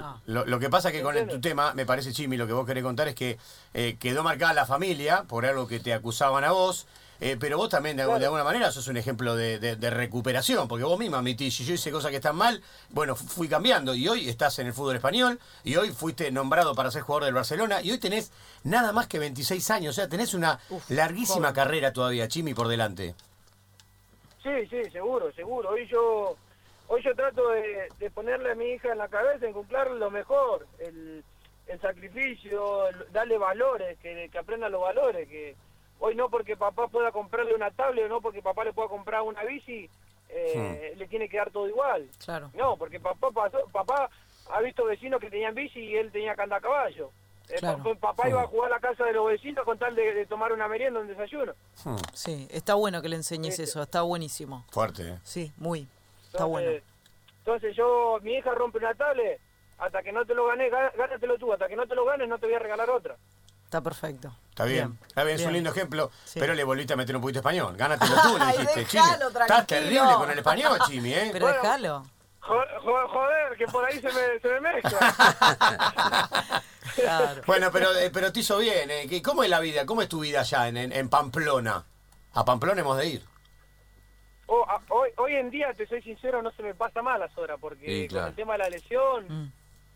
Ah. 0.00 0.16
Lo, 0.26 0.44
lo 0.46 0.58
que 0.58 0.68
pasa 0.70 0.88
es 0.88 0.94
que 0.94 1.02
con 1.02 1.16
el- 1.16 1.28
tu 1.28 1.40
tema, 1.40 1.74
me 1.74 1.84
parece, 1.86 2.12
Chimi, 2.12 2.36
lo 2.36 2.46
que 2.46 2.52
vos 2.52 2.66
querés 2.66 2.82
contar 2.84 3.08
es 3.08 3.14
que 3.14 3.38
eh, 3.74 3.96
quedó 4.00 4.22
marcada 4.22 4.52
la 4.52 4.64
familia 4.66 5.24
por 5.28 5.44
algo 5.46 5.66
que 5.68 5.80
te 5.80 5.92
acusaban 5.92 6.44
a 6.44 6.52
vos, 6.52 6.86
eh, 7.20 7.36
pero 7.38 7.56
vos 7.56 7.68
también 7.68 7.96
de, 7.96 8.04
algu- 8.04 8.18
de 8.18 8.26
alguna 8.26 8.44
manera 8.44 8.70
sos 8.70 8.86
un 8.88 8.96
ejemplo 8.96 9.34
de, 9.34 9.58
de- 9.58 9.76
de 9.76 9.90
recuperación, 9.90 10.68
porque 10.68 10.84
vos 10.84 10.98
misma 10.98 11.18
admitís, 11.18 11.56
si 11.56 11.64
yo 11.64 11.74
hice 11.74 11.90
cosas 11.90 12.10
que 12.10 12.16
están 12.18 12.36
mal, 12.36 12.62
bueno, 12.90 13.16
fu- 13.16 13.26
fui 13.26 13.48
cambiando 13.48 13.94
y 13.94 14.06
hoy 14.08 14.28
estás 14.28 14.58
en 14.60 14.68
el 14.68 14.72
fútbol 14.72 14.96
español 14.96 15.40
y 15.64 15.76
hoy 15.76 15.90
fuiste 15.90 16.30
nombrado 16.30 16.74
para 16.74 16.90
ser 16.90 17.02
jugador 17.02 17.24
del 17.24 17.34
Barcelona 17.34 17.82
y 17.82 17.90
hoy 17.90 17.98
tenés 17.98 18.30
nada 18.64 18.92
más 18.92 19.06
que 19.08 19.18
26 19.18 19.70
años, 19.70 19.94
o 19.94 20.00
sea, 20.00 20.08
tenés 20.08 20.34
una 20.34 20.60
larguísima 20.88 21.48
joven. 21.48 21.54
carrera 21.54 21.92
todavía, 21.92 22.28
Chimi, 22.28 22.54
por 22.54 22.68
delante. 22.68 23.14
Sí, 24.42 24.50
sí, 24.70 24.90
seguro, 24.90 25.32
seguro. 25.32 25.70
Hoy 25.70 25.86
yo 25.88 26.36
hoy 26.86 27.02
yo 27.04 27.14
trato 27.14 27.48
de, 27.50 27.88
de 27.98 28.10
ponerle 28.10 28.52
a 28.52 28.54
mi 28.54 28.66
hija 28.70 28.92
en 28.92 28.98
la 28.98 29.08
cabeza, 29.08 29.44
en 29.46 29.52
cumplir 29.52 29.86
lo 29.90 30.10
mejor, 30.10 30.66
el, 30.78 31.22
el 31.66 31.80
sacrificio, 31.80 32.88
el- 32.88 33.12
darle 33.12 33.36
valores, 33.36 33.98
que, 33.98 34.28
que 34.30 34.38
aprenda 34.38 34.68
los 34.68 34.80
valores, 34.80 35.28
que 35.28 35.54
hoy 36.00 36.14
no 36.14 36.28
porque 36.28 36.56
papá 36.56 36.86
pueda 36.88 37.10
comprarle 37.12 37.54
una 37.54 37.70
tablet 37.70 38.04
o 38.06 38.08
no 38.08 38.20
porque 38.20 38.42
papá 38.42 38.64
le 38.64 38.72
pueda 38.72 38.88
comprar 38.88 39.22
una 39.22 39.42
bici, 39.44 39.88
eh, 40.28 40.94
le 40.96 41.06
tiene 41.08 41.28
que 41.28 41.36
dar 41.38 41.50
todo 41.50 41.68
igual. 41.68 42.08
Claro. 42.24 42.50
No, 42.54 42.76
porque 42.76 43.00
papá 43.00 43.30
pasó, 43.30 43.58
papá 43.72 44.10
ha 44.50 44.60
visto 44.60 44.84
vecinos 44.84 45.20
que 45.20 45.30
tenían 45.30 45.54
bici 45.54 45.80
y 45.80 45.96
él 45.96 46.10
tenía 46.12 46.34
que 46.34 46.42
andar 46.42 46.58
a 46.58 46.62
caballo. 46.62 47.10
Eh, 47.50 47.56
Claro. 47.58 47.82
papá, 47.98 48.28
iba 48.28 48.42
a 48.42 48.46
jugar 48.46 48.70
a 48.70 48.74
la 48.74 48.80
casa 48.80 49.04
de 49.04 49.14
los 49.14 49.26
vecinos 49.26 49.64
con 49.64 49.78
tal 49.78 49.94
de, 49.94 50.12
de 50.12 50.26
tomar 50.26 50.52
una 50.52 50.68
merienda, 50.68 51.00
un 51.00 51.08
desayuno. 51.08 51.54
Hmm, 51.82 51.96
Sí, 52.12 52.46
está 52.50 52.74
bueno 52.74 53.00
que 53.00 53.08
le 53.08 53.16
enseñes 53.16 53.52
Este- 53.58 53.62
eso, 53.64 53.82
está 53.82 54.02
buenísimo. 54.02 54.64
fuerte, 54.70 55.02
¿eh? 55.12 55.18
Sí, 55.22 55.50
muy. 55.56 55.80
Está 56.26 56.44
Entonces, 56.44 56.48
bueno. 56.50 56.70
Entonces 57.38 57.74
yo, 57.76 58.18
mi 58.20 58.34
hija 58.34 58.54
rompe 58.54 58.76
una 58.76 58.92
tablet, 58.94 59.40
hasta 59.78 60.02
que 60.02 60.12
no 60.12 60.26
te 60.26 60.34
lo 60.34 60.46
ganes, 60.46 60.70
gá- 60.70 60.92
gánatelo 60.94 61.38
tú, 61.38 61.50
hasta 61.50 61.68
que 61.68 61.76
no 61.76 61.86
te 61.86 61.94
lo 61.94 62.04
ganes 62.04 62.28
no 62.28 62.38
te 62.38 62.44
voy 62.44 62.54
a 62.54 62.58
regalar 62.58 62.90
otra. 62.90 63.16
Está 63.68 63.82
perfecto. 63.82 64.32
Está 64.48 64.64
bien, 64.64 64.98
está 65.06 65.24
bien, 65.24 65.34
es 65.36 65.42
un 65.42 65.48
bien. 65.48 65.54
lindo 65.56 65.70
ejemplo, 65.70 66.10
Sí. 66.24 66.40
pero 66.40 66.54
le 66.54 66.64
volviste 66.64 66.94
a 66.94 66.96
meter 66.96 67.14
un 67.14 67.20
poquito 67.20 67.36
de 67.36 67.40
español. 67.40 67.76
Gánatelo 67.76 68.14
tú, 68.22 68.38
le 68.38 68.46
dijiste, 68.64 68.80
déjalo. 68.98 69.28
Estás 69.28 69.66
terrible 69.66 70.14
con 70.16 70.30
el 70.30 70.38
español, 70.38 70.78
Chimi, 70.86 71.12
¿eh? 71.12 71.28
Pero 71.32 71.44
Bueno. 71.46 71.60
déjalo. 71.62 72.06
Jo- 72.40 72.64
jo- 72.82 73.08
Joder, 73.08 73.56
que 73.58 73.66
por 73.66 73.84
ahí 73.84 74.00
se 74.00 74.08
me, 74.10 74.40
se 74.40 74.48
me 74.48 74.60
mezcla. 74.60 74.98
Claro. 76.94 77.42
Bueno, 77.46 77.70
pero, 77.70 77.94
eh, 77.94 78.10
pero 78.12 78.32
te 78.32 78.40
hizo 78.40 78.58
bien. 78.58 78.90
¿eh? 78.90 79.06
¿Qué- 79.08 79.22
¿Cómo 79.22 79.44
es 79.44 79.50
la 79.50 79.60
vida? 79.60 79.84
¿Cómo 79.86 80.02
es 80.02 80.08
tu 80.08 80.20
vida 80.20 80.40
allá 80.40 80.66
en, 80.68 80.76
en, 80.78 80.92
en 80.92 81.08
Pamplona? 81.08 81.84
A 82.32 82.44
Pamplona 82.44 82.80
hemos 82.80 82.96
de 82.98 83.06
ir. 83.06 83.24
O- 84.46 84.64
a- 84.68 84.82
hoy, 84.88 85.10
hoy 85.18 85.36
en 85.36 85.50
día, 85.50 85.72
te 85.74 85.86
soy 85.86 86.02
sincero, 86.02 86.42
no 86.42 86.50
se 86.52 86.62
me 86.62 86.74
pasa 86.74 87.02
mal 87.02 87.20
las 87.20 87.36
horas, 87.38 87.58
porque 87.60 87.84
Sí, 87.86 88.08
claro. 88.08 88.24
con 88.24 88.30
el 88.30 88.34
tema 88.36 88.52
de 88.54 88.58
la 88.60 88.70
lesión, 88.70 89.26
Mm. 89.28 89.52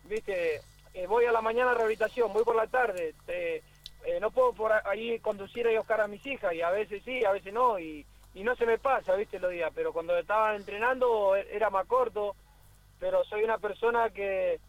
viste, 0.07 0.61
eh, 0.93 1.07
voy 1.07 1.25
a 1.25 1.31
la 1.31 1.41
mañana 1.41 1.71
a 1.71 1.73
rehabilitación, 1.73 2.31
voy 2.33 2.43
por 2.43 2.55
la 2.55 2.67
tarde, 2.67 3.13
eh, 3.27 3.61
eh, 4.05 4.19
no 4.19 4.31
puedo 4.31 4.53
por 4.53 4.71
ahí 4.71 5.19
conducir 5.19 5.65
y 5.67 5.77
buscar 5.77 6.01
a 6.01 6.07
mis 6.07 6.25
hijas, 6.25 6.53
y 6.53 6.61
a 6.61 6.69
veces 6.71 7.01
sí, 7.03 7.23
a 7.25 7.31
veces 7.31 7.53
no, 7.53 7.79
y, 7.79 8.05
y 8.33 8.43
no 8.43 8.55
se 8.55 8.65
me 8.65 8.77
pasa, 8.77 9.15
viste, 9.15 9.39
los 9.39 9.51
días, 9.51 9.71
pero 9.73 9.93
cuando 9.93 10.17
estaban 10.17 10.55
entrenando 10.55 11.35
e- 11.35 11.47
era 11.55 11.69
más 11.69 11.85
corto, 11.87 12.35
pero 12.99 13.23
soy 13.25 13.43
una 13.43 13.57
persona 13.57 14.09
que, 14.09 14.59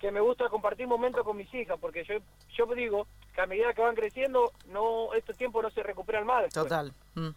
que 0.00 0.10
me 0.10 0.20
gusta 0.20 0.48
compartir 0.48 0.86
momentos 0.86 1.24
con 1.24 1.36
mis 1.36 1.52
hijas, 1.54 1.78
porque 1.80 2.04
yo, 2.04 2.14
yo 2.54 2.66
digo 2.74 3.06
que 3.34 3.40
a 3.40 3.46
medida 3.46 3.72
que 3.74 3.82
van 3.82 3.94
creciendo, 3.94 4.52
no 4.66 5.12
estos 5.14 5.36
tiempos 5.36 5.62
no 5.62 5.70
se 5.70 5.82
recuperan 5.82 6.24
más. 6.26 6.44
después. 6.44 6.64
Total. 6.64 6.92
Mm. 7.14 7.30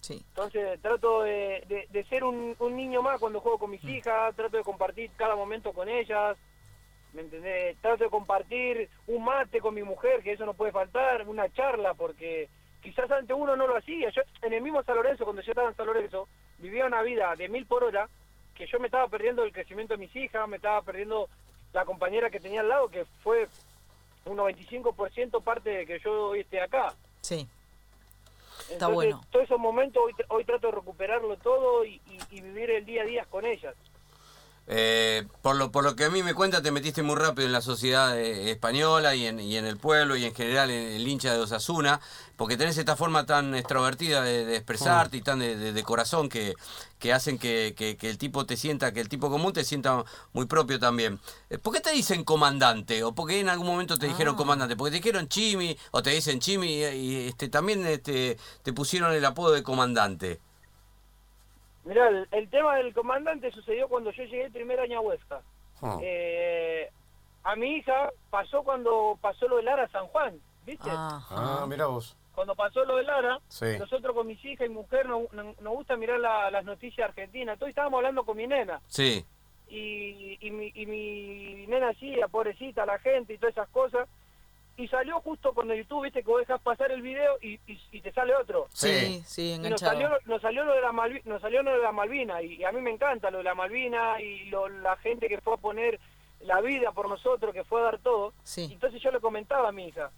Sí. 0.00 0.14
Entonces 0.28 0.80
trato 0.80 1.22
de, 1.22 1.62
de- 1.68 1.86
de 1.90 2.04
ser 2.04 2.24
un, 2.24 2.56
un 2.58 2.76
niño 2.76 3.02
más 3.02 3.20
cuando 3.20 3.40
juego 3.40 3.58
con 3.58 3.70
mis 3.70 3.84
hijas, 3.84 4.34
trato 4.34 4.56
de 4.56 4.62
compartir 4.64 5.10
cada 5.16 5.36
momento 5.36 5.72
con 5.72 5.88
ellas, 5.88 6.36
¿me 7.12 7.22
entendés? 7.22 7.76
Trato 7.78 8.04
de 8.04 8.10
compartir 8.10 8.88
un 9.06 9.24
mate 9.24 9.60
con 9.60 9.74
mi 9.74 9.82
mujer, 9.82 10.22
que 10.22 10.32
eso 10.32 10.46
no 10.46 10.54
puede 10.54 10.72
faltar, 10.72 11.26
una 11.28 11.48
charla, 11.52 11.94
porque 11.94 12.48
quizás 12.82 13.10
antes 13.10 13.36
uno 13.38 13.56
no 13.56 13.66
lo 13.66 13.76
hacía. 13.76 14.10
Yo 14.10 14.22
en 14.42 14.52
el 14.52 14.62
mismo 14.62 14.82
San 14.82 14.96
Lorenzo, 14.96 15.24
cuando 15.24 15.42
yo 15.42 15.52
estaba 15.52 15.68
en 15.68 15.76
San 15.76 15.86
Lorenzo, 15.86 16.28
vivía 16.58 16.86
una 16.86 17.02
vida 17.02 17.34
de 17.36 17.48
mil 17.48 17.66
por 17.66 17.84
hora, 17.84 18.08
que 18.54 18.66
yo 18.66 18.78
me 18.78 18.86
estaba 18.86 19.08
perdiendo 19.08 19.42
el 19.44 19.52
crecimiento 19.52 19.94
de 19.94 19.98
mis 19.98 20.14
hijas, 20.16 20.46
me 20.48 20.56
estaba 20.56 20.82
perdiendo 20.82 21.28
la 21.72 21.84
compañera 21.84 22.30
que 22.30 22.40
tenía 22.40 22.60
al 22.60 22.68
lado, 22.68 22.88
que 22.88 23.04
fue 23.22 23.48
un 24.26 24.36
95% 24.36 25.42
parte 25.42 25.70
de 25.70 25.86
que 25.86 25.98
yo 26.00 26.28
hoy 26.28 26.40
esté 26.40 26.60
acá. 26.60 26.94
Sí. 27.22 27.48
Entonces, 28.70 28.94
bueno. 28.94 29.20
Todos 29.30 29.46
esos 29.46 29.58
momentos 29.58 30.02
hoy, 30.02 30.12
hoy 30.28 30.44
trato 30.44 30.66
de 30.68 30.72
recuperarlo 30.74 31.36
todo 31.38 31.84
y, 31.84 32.00
y- 32.06 32.18
y 32.36 32.40
vivir 32.40 32.70
el 32.70 32.84
día 32.84 33.02
a 33.02 33.06
día 33.06 33.24
con 33.30 33.44
ellas. 33.46 33.74
Eh, 34.72 35.26
por, 35.42 35.56
lo, 35.56 35.72
por 35.72 35.82
lo 35.82 35.96
que 35.96 36.04
a 36.04 36.10
mí 36.10 36.22
me 36.22 36.32
cuenta, 36.32 36.62
te 36.62 36.70
metiste 36.70 37.02
muy 37.02 37.16
rápido 37.16 37.44
en 37.46 37.52
la 37.52 37.60
sociedad 37.60 38.16
eh, 38.16 38.52
española 38.52 39.16
y 39.16 39.26
en, 39.26 39.40
y 39.40 39.56
en 39.56 39.66
el 39.66 39.76
pueblo 39.78 40.14
y 40.16 40.24
en 40.24 40.32
general 40.32 40.70
en 40.70 40.92
el 40.92 41.08
hincha 41.08 41.32
de 41.32 41.40
Osasuna, 41.40 42.00
porque 42.36 42.56
tenés 42.56 42.78
esta 42.78 42.94
forma 42.94 43.26
tan 43.26 43.56
extrovertida 43.56 44.22
de, 44.22 44.44
de 44.44 44.54
expresarte 44.56 45.16
y 45.16 45.22
tan 45.22 45.40
de, 45.40 45.56
de- 45.56 45.72
de 45.72 45.82
corazón 45.82 46.28
que, 46.28 46.54
que 47.00 47.12
hacen 47.12 47.36
que, 47.36 47.74
que- 47.76 47.96
que 47.96 48.08
el 48.10 48.16
tipo 48.16 48.46
te 48.46 48.56
sienta, 48.56 48.92
que 48.92 49.00
el 49.00 49.08
tipo 49.08 49.28
común 49.28 49.52
te 49.52 49.64
sienta 49.64 50.04
muy 50.32 50.46
propio 50.46 50.78
también. 50.78 51.18
Eh, 51.48 51.58
¿Por 51.58 51.74
qué 51.74 51.80
te 51.80 51.90
dicen 51.90 52.22
comandante? 52.22 53.02
¿O 53.02 53.12
por 53.12 53.26
qué 53.28 53.40
en 53.40 53.48
algún 53.48 53.66
momento 53.66 53.96
te 53.96 54.06
dijeron 54.06 54.34
Ah. 54.34 54.38
comandante? 54.38 54.76
¿Porque 54.76 54.92
te 54.92 54.96
dijeron 54.98 55.26
Chimi 55.28 55.76
o 55.90 56.00
te 56.00 56.10
dicen 56.10 56.38
Chimi 56.38 56.68
y, 56.68 56.84
y, 56.84 57.16
este, 57.28 57.48
también 57.48 57.84
este, 57.86 58.38
te 58.62 58.72
pusieron 58.72 59.12
el 59.12 59.24
apodo 59.24 59.50
de 59.50 59.64
comandante? 59.64 60.38
Mirá, 61.84 62.08
el, 62.08 62.28
el 62.30 62.48
tema 62.50 62.76
del 62.76 62.92
comandante 62.94 63.50
sucedió 63.52 63.88
cuando 63.88 64.10
yo 64.12 64.22
llegué 64.24 64.44
el 64.44 64.52
primer 64.52 64.80
año 64.80 64.98
a 64.98 65.02
Huesca. 65.02 65.40
Oh. 65.80 65.98
Eh, 66.02 66.90
a 67.44 67.56
mi 67.56 67.76
hija 67.76 68.10
pasó 68.28 68.62
cuando 68.62 69.18
pasó 69.20 69.48
lo 69.48 69.56
de 69.56 69.62
Lara 69.62 69.88
San 69.88 70.06
Juan, 70.08 70.38
¿viste? 70.66 70.88
Ah, 70.90 71.64
mira 71.68 71.86
vos. 71.86 72.16
Cuando 72.34 72.54
pasó 72.54 72.84
lo 72.84 72.96
de 72.96 73.02
Lara, 73.04 73.38
Sí. 73.48 73.76
nosotros 73.78 74.14
con 74.14 74.26
mis 74.26 74.42
hijas 74.44 74.66
y 74.66 74.70
mujer 74.70 75.06
nos, 75.08 75.32
nos- 75.32 75.58
nos 75.60 75.72
gusta 75.74 75.96
mirar 75.96 76.20
la- 76.20 76.50
las 76.50 76.64
noticias 76.64 77.08
argentinas. 77.08 77.54
Entonces 77.54 77.70
estábamos 77.70 77.98
hablando 77.98 78.24
con 78.24 78.36
mi 78.36 78.46
nena. 78.46 78.80
Sí. 78.86 79.24
y, 79.72 80.36
y, 80.40 80.50
mi, 80.50 80.72
y 80.74 80.84
mi 80.84 81.64
nena 81.68 81.90
así, 81.90 82.16
pobrecita, 82.30 82.84
la 82.84 82.98
gente 82.98 83.34
y 83.34 83.38
todas 83.38 83.52
esas 83.56 83.68
cosas. 83.68 84.08
Y 84.80 84.88
salió 84.88 85.20
justo 85.20 85.52
cuando 85.52 85.74
YouTube, 85.74 86.04
viste, 86.04 86.22
que 86.22 86.30
vos 86.30 86.40
dejas 86.40 86.60
pasar 86.62 86.90
el 86.90 87.02
video 87.02 87.36
y, 87.42 87.60
y, 87.66 87.78
y 87.92 88.00
te 88.00 88.12
sale 88.12 88.34
otro. 88.34 88.66
Sí, 88.72 89.22
sí, 89.26 89.52
Y 89.52 89.58
nos 89.58 89.66
enganchado. 89.82 89.92
salió, 89.92 90.10
nos 90.24 90.40
salió 90.40 90.64
lo 90.64 90.72
de 90.74 90.80
la 90.80 90.90
Malvi- 90.92 91.22
nos 91.24 91.42
salió 91.42 91.62
lo 91.62 91.72
de 91.72 91.82
la 91.82 91.92
Malvina 91.92 92.40
y, 92.40 92.54
y 92.54 92.64
a 92.64 92.72
mí 92.72 92.80
me 92.80 92.90
encanta 92.90 93.30
lo 93.30 93.38
de 93.38 93.44
la 93.44 93.54
Malvina 93.54 94.20
y 94.22 94.44
lo- 94.46 94.68
la 94.68 94.96
gente 94.96 95.28
que 95.28 95.40
fue 95.42 95.54
a 95.54 95.58
poner 95.58 96.00
la 96.40 96.60
vida 96.62 96.92
por 96.92 97.08
nosotros, 97.10 97.52
que 97.52 97.64
fue 97.64 97.80
a 97.82 97.84
dar 97.84 97.98
todo. 97.98 98.32
Sí. 98.42 98.70
Entonces 98.72 99.02
yo 99.02 99.10
le 99.10 99.20
comentaba 99.20 99.68
a 99.68 99.72
mi 99.72 99.88
hija. 99.88 100.10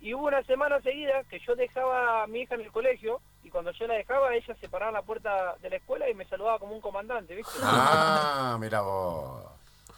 Y 0.00 0.12
hubo 0.14 0.26
una 0.26 0.42
semana 0.42 0.80
seguida 0.80 1.22
que 1.30 1.38
yo 1.38 1.54
dejaba 1.54 2.24
a 2.24 2.26
mi 2.26 2.40
hija 2.40 2.56
en 2.56 2.62
el 2.62 2.72
colegio 2.72 3.20
y 3.44 3.50
cuando 3.50 3.70
yo 3.70 3.86
la 3.86 3.94
dejaba 3.94 4.34
ella 4.34 4.54
se 4.60 4.68
paraba 4.68 4.90
en 4.90 4.94
la 4.94 5.02
puerta 5.02 5.54
de 5.62 5.70
la 5.70 5.76
escuela 5.76 6.10
y 6.10 6.14
me 6.14 6.24
saludaba 6.26 6.58
como 6.58 6.74
un 6.74 6.80
comandante, 6.80 7.36
¿viste? 7.36 7.52
Ah, 7.62 8.56
mira 8.60 8.80
vos. 8.80 9.44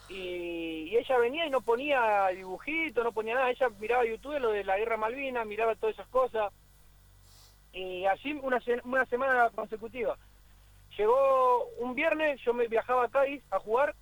Y, 0.09 0.89
y 0.89 0.97
ella 0.97 1.17
venía 1.17 1.45
y 1.45 1.49
no 1.49 1.61
ponía 1.61 2.27
dibujitos, 2.27 3.03
no 3.03 3.11
ponía 3.11 3.35
nada, 3.35 3.51
ella 3.51 3.69
miraba 3.79 4.05
YouTube 4.05 4.39
lo 4.39 4.51
de 4.51 4.63
la 4.63 4.77
guerra 4.77 4.97
Malvina, 4.97 5.45
miraba 5.45 5.75
todas 5.75 5.95
esas 5.95 6.07
cosas, 6.07 6.51
y 7.71 8.05
así 8.05 8.33
una, 8.41 8.59
una 8.83 9.05
semana 9.05 9.49
consecutiva. 9.51 10.17
Llegó 10.97 11.65
un 11.77 11.95
viernes, 11.95 12.41
yo 12.41 12.53
me 12.53 12.67
viajaba 12.67 13.05
a 13.05 13.09
Cádiz 13.09 13.43
a 13.51 13.59
jugar, 13.59 13.95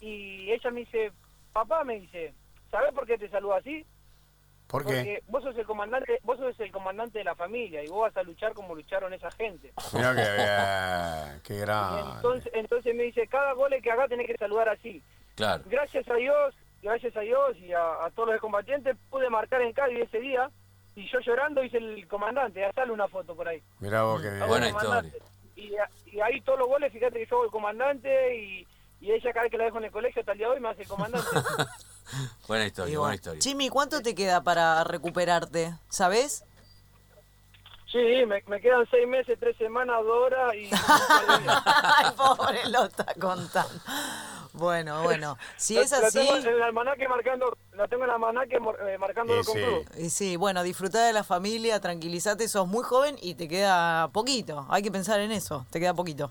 y 0.00 0.50
ella 0.50 0.70
me 0.70 0.80
dice, 0.80 1.12
papá 1.52 1.84
me 1.84 2.00
dice, 2.00 2.32
¿sabes 2.70 2.92
por 2.94 3.06
qué 3.06 3.18
te 3.18 3.28
saludo 3.28 3.54
así? 3.54 3.84
¿Por 4.66 4.86
qué? 4.86 4.94
Porque 4.94 5.22
vos 5.28 5.42
sos 5.42 5.58
el 5.58 5.66
comandante, 5.66 6.18
vos 6.22 6.38
sos 6.38 6.58
el 6.58 6.72
comandante 6.72 7.18
de 7.18 7.24
la 7.24 7.34
familia 7.34 7.84
y 7.84 7.88
vos 7.88 8.02
vas 8.02 8.16
a 8.16 8.22
luchar 8.22 8.54
como 8.54 8.74
lucharon 8.74 9.12
esa 9.12 9.30
gente. 9.32 9.70
Mirá 9.92 10.14
que 10.14 10.22
bien, 10.22 11.42
qué 11.42 11.58
grande. 11.58 12.10
Entonces, 12.16 12.52
entonces 12.54 12.94
me 12.94 13.02
dice, 13.02 13.26
cada 13.26 13.52
gol 13.52 13.74
que 13.82 13.90
haga 13.90 14.08
tenés 14.08 14.26
que 14.26 14.38
saludar 14.38 14.70
así. 14.70 15.02
Claro. 15.42 15.64
Gracias 15.66 16.08
a 16.08 16.14
Dios, 16.14 16.54
gracias 16.82 17.16
a 17.16 17.20
Dios 17.20 17.56
y 17.58 17.72
a, 17.72 18.04
a 18.04 18.10
todos 18.10 18.28
los 18.30 18.40
combatientes 18.40 18.96
pude 19.10 19.28
marcar 19.28 19.60
en 19.62 19.72
Cádiz 19.72 19.98
ese 19.98 20.20
día 20.20 20.48
y 20.94 21.10
yo 21.10 21.18
llorando 21.18 21.64
hice 21.64 21.78
el 21.78 22.06
comandante, 22.06 22.60
ya 22.60 22.72
sale 22.72 22.92
una 22.92 23.08
foto 23.08 23.34
por 23.34 23.48
ahí. 23.48 23.60
Mirá 23.80 24.04
vos 24.04 24.22
qué 24.22 24.30
bien. 24.30 24.46
Buena 24.46 24.68
el 24.68 24.72
comandante. 24.72 25.18
Y, 25.56 25.72
y 26.06 26.20
ahí 26.20 26.40
todos 26.42 26.60
los 26.60 26.68
goles, 26.68 26.92
fíjate 26.92 27.18
que 27.18 27.26
yo 27.26 27.36
hago 27.36 27.44
el 27.46 27.50
comandante 27.50 28.36
y, 28.36 28.66
y 29.00 29.10
ella 29.10 29.32
cada 29.32 29.42
vez 29.42 29.50
que 29.50 29.58
la 29.58 29.64
dejo 29.64 29.78
en 29.78 29.84
el 29.84 29.90
colegio 29.90 30.20
hasta 30.20 30.30
el 30.32 30.38
día 30.38 30.46
de 30.46 30.54
hoy 30.54 30.60
me 30.60 30.68
hace 30.68 30.82
el 30.82 30.88
comandante. 30.88 31.28
Buena 32.46 32.66
historia, 32.66 32.92
Y 32.92 32.96
buena 32.96 33.14
historia. 33.16 33.40
Jimmy, 33.42 33.68
¿cuánto 33.68 34.00
te 34.00 34.14
queda 34.14 34.42
para 34.42 34.84
recuperarte? 34.84 35.74
¿Sabes? 35.88 36.44
Sí, 37.92 38.26
me, 38.26 38.42
me 38.46 38.60
quedan 38.60 38.88
seis 38.90 39.06
meses, 39.06 39.38
tres 39.38 39.56
semanas, 39.56 40.02
dos 40.02 40.24
horas 40.26 40.54
y... 40.54 40.68
Ay, 41.48 42.06
pobre, 42.16 42.68
lo 42.68 42.84
está 42.84 43.06
contando. 43.20 43.70
Bueno, 44.54 45.02
bueno, 45.02 45.38
si 45.56 45.78
es 45.78 45.90
La- 45.92 46.00
la 46.00 46.06
así, 46.08 46.18
tengo 46.18 46.36
en 46.36 46.46
el 46.46 46.62
almanaque 46.62 47.08
marcando, 47.08 47.56
la 47.72 47.88
tengo 47.88 48.04
en 48.04 48.10
el 48.10 48.14
almanaque 48.14 48.56
eh, 48.56 48.98
marcándolo 48.98 49.42
Sí, 49.44 49.50
con 49.52 49.94
sí. 49.94 50.02
y 50.04 50.10
sí, 50.10 50.36
bueno, 50.36 50.62
disfrutar 50.62 51.06
de 51.06 51.12
la 51.14 51.24
familia, 51.24 51.80
tranquilízate, 51.80 52.46
sos 52.48 52.66
muy 52.66 52.82
joven 52.84 53.16
y 53.22 53.34
te 53.34 53.48
queda 53.48 54.08
poquito. 54.08 54.66
Hay 54.68 54.82
que 54.82 54.90
pensar 54.90 55.20
en 55.20 55.32
eso, 55.32 55.64
te 55.70 55.80
queda 55.80 55.94
poquito. 55.94 56.30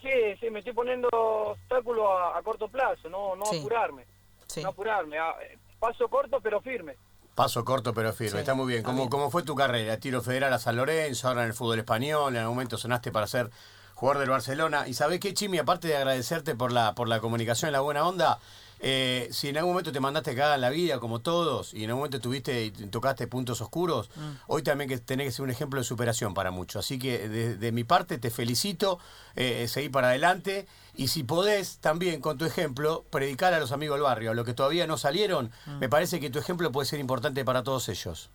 Sí, 0.00 0.08
sí, 0.38 0.50
me 0.50 0.60
estoy 0.60 0.72
poniendo 0.74 1.08
obstáculos 1.12 2.06
a, 2.08 2.38
a 2.38 2.42
corto 2.42 2.68
plazo, 2.68 3.08
no, 3.08 3.34
no 3.34 3.44
Sí. 3.46 3.58
apurarme. 3.58 4.04
Sí. 4.46 4.62
No 4.62 4.68
apurarme, 4.68 5.18
a- 5.18 5.34
eh, 5.42 5.58
paso 5.80 6.06
corto 6.08 6.40
pero 6.40 6.60
firme. 6.60 6.94
Paso 7.38 7.64
corto 7.64 7.94
pero 7.94 8.12
firme, 8.12 8.32
Sí, 8.32 8.38
está 8.38 8.54
muy 8.54 8.66
bien. 8.66 8.82
¿Cómo. 8.82 9.08
¿Cómo 9.08 9.30
fue 9.30 9.44
tu 9.44 9.54
carrera? 9.54 9.96
Tiro 9.98 10.22
federal 10.22 10.52
a 10.52 10.58
San 10.58 10.74
Lorenzo, 10.74 11.28
ahora 11.28 11.42
en 11.42 11.46
el 11.46 11.54
fútbol 11.54 11.78
español, 11.78 12.34
en 12.34 12.40
algún 12.40 12.56
momento 12.56 12.76
sonaste 12.76 13.12
para 13.12 13.28
ser 13.28 13.48
jugador 13.94 14.18
del 14.18 14.30
Barcelona. 14.30 14.88
Y 14.88 14.94
sabés 14.94 15.20
qué, 15.20 15.34
Chimi, 15.34 15.58
aparte 15.58 15.86
de 15.86 15.96
agradecerte 15.96 16.56
por 16.56 16.72
la, 16.72 16.96
por 16.96 17.06
la 17.06 17.20
comunicación, 17.20 17.70
la 17.70 17.78
buena 17.78 18.04
onda, 18.04 18.40
eh, 18.80 19.28
si 19.30 19.48
en 19.48 19.56
algún 19.58 19.72
momento 19.72 19.92
te 19.92 20.00
mandaste 20.00 20.34
cagada 20.34 20.54
en 20.56 20.60
la 20.60 20.70
vida, 20.70 20.98
como 21.00 21.20
todos, 21.20 21.74
y 21.74 21.84
en 21.84 21.90
algún 21.90 22.00
momento 22.00 22.20
tuviste 22.20 22.64
y 22.66 22.70
tocaste 22.70 23.26
puntos 23.26 23.60
oscuros, 23.60 24.10
Mm. 24.16 24.32
hoy 24.48 24.62
también 24.62 24.88
que 24.88 24.98
tenés 24.98 25.26
que 25.26 25.32
ser 25.32 25.42
un 25.44 25.50
ejemplo 25.50 25.80
de 25.80 25.84
superación 25.84 26.34
para 26.34 26.50
muchos. 26.50 26.84
Así 26.84 26.98
que 26.98 27.28
de, 27.28 27.56
de 27.56 27.72
mi 27.72 27.84
parte 27.84 28.18
te 28.18 28.30
felicito, 28.30 28.98
eh, 29.36 29.66
seguí 29.68 29.88
para 29.88 30.08
adelante, 30.08 30.66
y 30.94 31.08
si 31.08 31.22
podés 31.24 31.78
también 31.78 32.20
con 32.20 32.38
tu 32.38 32.44
ejemplo 32.44 33.04
predicar 33.10 33.54
a 33.54 33.60
los 33.60 33.72
amigos 33.72 33.96
del 33.96 34.02
barrio, 34.04 34.30
a 34.32 34.34
los 34.34 34.44
que 34.44 34.54
todavía 34.54 34.86
no 34.86 34.96
salieron, 34.98 35.50
Mm. 35.66 35.78
me 35.78 35.88
parece 35.88 36.20
que 36.20 36.30
tu 36.30 36.38
ejemplo 36.38 36.70
puede 36.72 36.86
ser 36.86 36.98
importante 37.00 37.44
para 37.44 37.62
todos 37.62 37.88
ellos. 37.88 38.30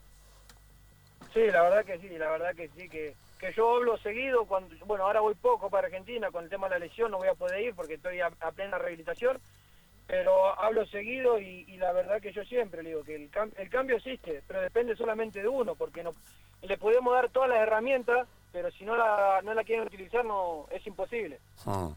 Sí, 1.33 1.41
la 1.51 1.63
verdad 1.63 1.83
que 1.85 1.97
sí, 1.99 2.09
la 2.17 2.29
verdad 2.29 2.53
que 2.55 2.69
sí, 2.77 2.87
que, 2.89 3.15
que 3.39 3.51
yo 3.53 3.75
hablo 3.75 3.97
seguido, 3.97 4.45
cuando 4.45 4.73
bueno, 4.85 5.05
ahora 5.05 5.19
voy 5.19 5.33
poco 5.33 5.69
para 5.69 5.87
Argentina 5.87 6.29
con 6.31 6.43
el 6.43 6.49
tema 6.49 6.67
de 6.69 6.75
la 6.79 6.85
lesión, 6.85 7.09
no 7.11 7.17
voy 7.17 7.27
a 7.27 7.33
poder 7.33 7.59
ir 7.61 7.73
porque 7.73 7.95
estoy 7.95 8.19
a, 8.21 8.27
a 8.39 8.51
plena 8.51 8.77
rehabilitación, 8.77 9.39
pero 10.07 10.59
hablo 10.59 10.85
seguido 10.87 11.39
y, 11.39 11.65
y 11.67 11.77
la 11.77 11.91
verdad 11.93 12.21
que 12.21 12.33
yo 12.33 12.43
siempre 12.45 12.83
le 12.83 12.89
digo 12.89 13.03
que 13.03 13.15
el, 13.15 13.31
cam- 13.31 13.53
el 13.57 13.69
cambio 13.69 13.97
existe, 13.97 14.41
pero 14.47 14.61
depende 14.61 14.95
solamente 14.95 15.41
de 15.41 15.47
uno, 15.47 15.75
porque 15.75 16.03
no 16.03 16.11
le 16.61 16.77
podemos 16.77 17.13
dar 17.13 17.29
todas 17.29 17.49
las 17.49 17.59
herramientas, 17.59 18.27
pero 18.51 18.71
si 18.71 18.85
no 18.85 18.95
la, 18.95 19.41
no 19.43 19.53
la 19.53 19.63
quieren 19.63 19.85
utilizar 19.87 20.23
no 20.23 20.67
es 20.71 20.85
imposible. 20.87 21.39
Mm. 21.65 21.87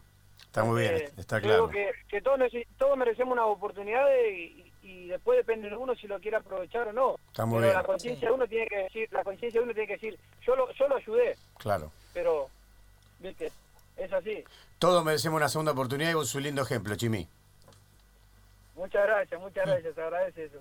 Está 0.41 0.63
muy 0.63 0.81
bien, 0.81 0.95
Eh, 0.95 1.09
está 1.17 1.39
claro. 1.39 1.67
digo 1.67 1.69
que, 1.69 1.91
que 2.09 2.21
todos, 2.21 2.39
todos 2.77 2.97
merecemos 2.97 3.33
una 3.33 3.45
oportunidad 3.45 4.07
y, 4.33 4.71
y 4.81 5.07
después 5.07 5.37
depende 5.37 5.69
de 5.69 5.75
uno 5.77 5.93
si 5.95 6.07
lo 6.07 6.19
quiere 6.19 6.37
aprovechar 6.37 6.87
o 6.87 6.93
no. 6.93 7.15
Está 7.27 7.45
muy 7.45 7.57
pero 7.59 7.67
bien. 7.67 7.77
la 7.77 7.83
conciencia 7.83 8.27
de 8.29 8.33
uno 8.33 8.47
tiene 8.47 8.67
que 8.67 8.77
decir, 8.77 9.07
la 9.11 9.23
conciencia 9.23 9.59
de 9.59 9.63
uno 9.65 9.73
tiene 9.73 9.87
que 9.87 9.93
decir, 9.93 10.17
yo 10.41 10.55
lo, 10.55 10.71
yo 10.71 10.87
lo 10.87 10.95
ayudé, 10.95 11.35
Claro. 11.59 11.91
pero, 12.13 12.47
viste, 13.19 13.51
es 13.97 14.11
así. 14.13 14.43
Todos 14.79 15.03
merecemos 15.03 15.37
una 15.37 15.49
segunda 15.49 15.73
oportunidad 15.73 16.11
y 16.11 16.15
vos 16.15 16.33
un 16.35 16.43
lindo 16.43 16.61
ejemplo, 16.63 16.95
Chimi. 16.95 17.27
Muchas 18.77 19.05
gracias, 19.05 19.41
muchas 19.41 19.65
gracias, 19.65 19.93
se 19.95 20.01
agradece 20.01 20.45
eso. 20.45 20.59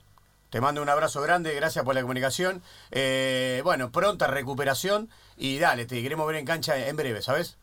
Te 0.51 0.61
mando 0.61 0.81
un 0.83 0.89
abrazo 0.89 1.21
grande, 1.23 1.55
gracias 1.55 1.85
por 1.85 1.95
la 1.95 2.01
comunicación. 2.01 2.63
Eh, 2.91 3.61
bueno, 3.63 3.93
pronta 3.93 4.27
recuperación 4.27 5.11
y 5.37 5.59
dale, 5.59 5.87
te 5.87 6.03
queremos 6.03 6.27
ver 6.27 6.37
en 6.37 6.47
cancha 6.47 6.77
en 6.79 6.97
breve, 6.97 7.21
¿sabes? 7.23 7.59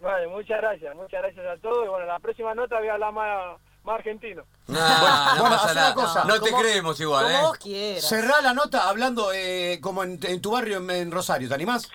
Vale, 0.00 0.26
muchas 0.26 0.60
gracias, 0.60 0.94
muchas 0.96 1.22
gracias 1.22 1.46
a 1.46 1.56
todos 1.62 1.84
y 1.84 1.88
bueno, 1.88 2.04
la 2.06 2.18
próxima 2.18 2.54
nota 2.54 2.78
voy 2.78 2.88
a 2.88 2.94
hablar 2.94 3.12
más, 3.12 3.56
más 3.84 3.94
argentino. 3.94 4.42
No, 4.66 4.74
no 4.80 5.40
bueno, 5.42 5.56
pasa 5.56 5.64
haz 5.66 5.72
una 5.72 5.80
nada. 5.82 5.94
cosa, 5.94 6.24
no 6.24 6.40
te 6.40 6.50
como- 6.50 6.62
creemos 6.62 7.00
igual, 7.00 7.24
Como 7.24 7.36
¿eh? 7.38 7.42
vos 7.42 7.58
quieras. 7.58 8.08
Cerrá 8.08 8.40
la 8.42 8.52
nota 8.52 8.88
hablando 8.88 9.32
eh, 9.32 9.78
como 9.80 10.02
en, 10.02 10.18
en 10.24 10.42
tu 10.42 10.50
barrio 10.50 10.78
en, 10.78 10.90
en 10.90 11.10
Rosario, 11.12 11.48
¿te 11.48 11.54
animás? 11.54 11.88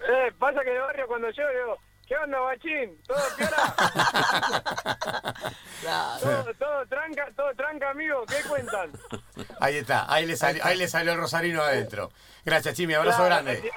Eh, 0.00 0.32
pasa 0.38 0.60
que 0.64 0.70
en 0.70 0.76
el 0.76 0.82
barrio 0.82 1.06
cuando 1.06 1.30
yo 1.30 1.42
digo, 1.48 1.78
¿qué 2.06 2.16
onda, 2.16 2.38
bachín? 2.40 2.98
¿Todo 3.06 3.18
piola? 3.36 3.74
Claro. 5.82 6.20
todo, 6.20 6.54
todo 6.54 6.86
tranca, 6.86 7.26
todo 7.36 7.52
tranca, 7.56 7.90
amigo, 7.90 8.24
¿qué 8.26 8.48
cuentan? 8.48 8.92
Ahí 9.58 9.78
está, 9.78 10.06
ahí 10.12 10.26
le 10.26 10.36
salió, 10.36 10.64
ahí 10.64 10.76
le 10.78 10.86
salió 10.86 11.10
el 11.12 11.18
rosarino 11.18 11.60
adentro. 11.62 12.12
Gracias, 12.44 12.76
Chimi, 12.76 12.94
abrazo 12.94 13.16
Claro, 13.26 13.44
grande. 13.44 13.54
eh, 13.54 13.72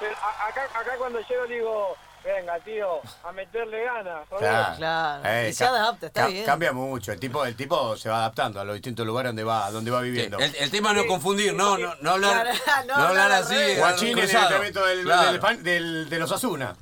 eh, 0.00 0.06
Acá, 0.48 0.64
acá 0.74 0.90
cuando 0.98 1.20
llego 1.20 1.46
digo, 1.46 1.96
venga, 2.24 2.58
tío, 2.58 3.00
a 3.22 3.30
meterle 3.30 3.84
ganas. 3.84 4.26
Claro. 4.36 4.76
Claro, 4.76 5.48
y 5.48 5.52
se 5.52 5.64
ca- 5.64 5.70
adapta, 5.70 6.06
está 6.08 6.22
ca- 6.22 6.26
bien. 6.26 6.44
Cambia 6.44 6.72
mucho, 6.72 7.12
el 7.12 7.20
tipo, 7.20 7.44
el 7.46 7.54
tipo 7.54 7.96
se 7.96 8.08
va 8.08 8.16
adaptando 8.16 8.60
a 8.60 8.64
los 8.64 8.74
distintos 8.74 9.06
lugares 9.06 9.28
donde 9.28 9.44
va, 9.44 9.70
donde 9.70 9.92
va 9.92 10.00
Sí, 10.00 10.06
viviendo. 10.06 10.38
El, 10.40 10.56
el 10.56 10.70
tema 10.72 10.90
es 10.90 10.96
no 10.96 11.06
confundir, 11.06 11.54
no, 11.54 11.78
no, 11.78 11.94
no 12.00 12.10
hablar, 12.10 12.48
Claro, 12.64 12.86
no, 12.88 12.96
no 12.96 13.02
hablar 13.04 13.30
así. 13.30 13.76
Guachín 13.76 14.18
en 14.18 14.24
el 14.24 14.28
del, 14.28 15.04
Claro. 15.04 15.30
del, 15.32 15.40
Espa- 15.40 15.58
del- 15.62 16.10
de 16.10 16.18
los 16.18 16.32
Asuna. 16.32 16.74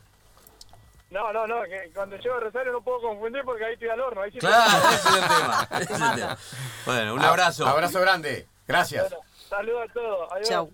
No, 1.12 1.30
no, 1.30 1.46
no, 1.46 1.62
que 1.64 1.90
cuando 1.94 2.16
llego 2.16 2.36
a 2.36 2.40
Rosario 2.40 2.72
no 2.72 2.80
puedo 2.80 3.02
confundir 3.02 3.42
porque 3.44 3.66
ahí 3.66 3.74
estoy 3.74 3.90
al 3.90 4.00
horno. 4.00 4.22
Ahí 4.22 4.30
sí 4.32 4.38
Claro, 4.38 4.64
ese 4.88 5.08
es 5.08 5.14
el 5.14 5.28
tema. 5.28 5.68
ese 5.72 5.92
es 5.92 6.00
el 6.00 6.14
tema. 6.14 6.38
Bueno, 6.86 7.14
un 7.14 7.22
abrazo. 7.22 7.66
Abrazo 7.66 8.00
grande. 8.00 8.46
Gracias. 8.66 9.10
Bueno, 9.10 9.24
saludos 9.48 9.90
a 9.90 9.92
todos. 9.92 10.32
Adiós. 10.32 10.48
Chau. 10.48 10.72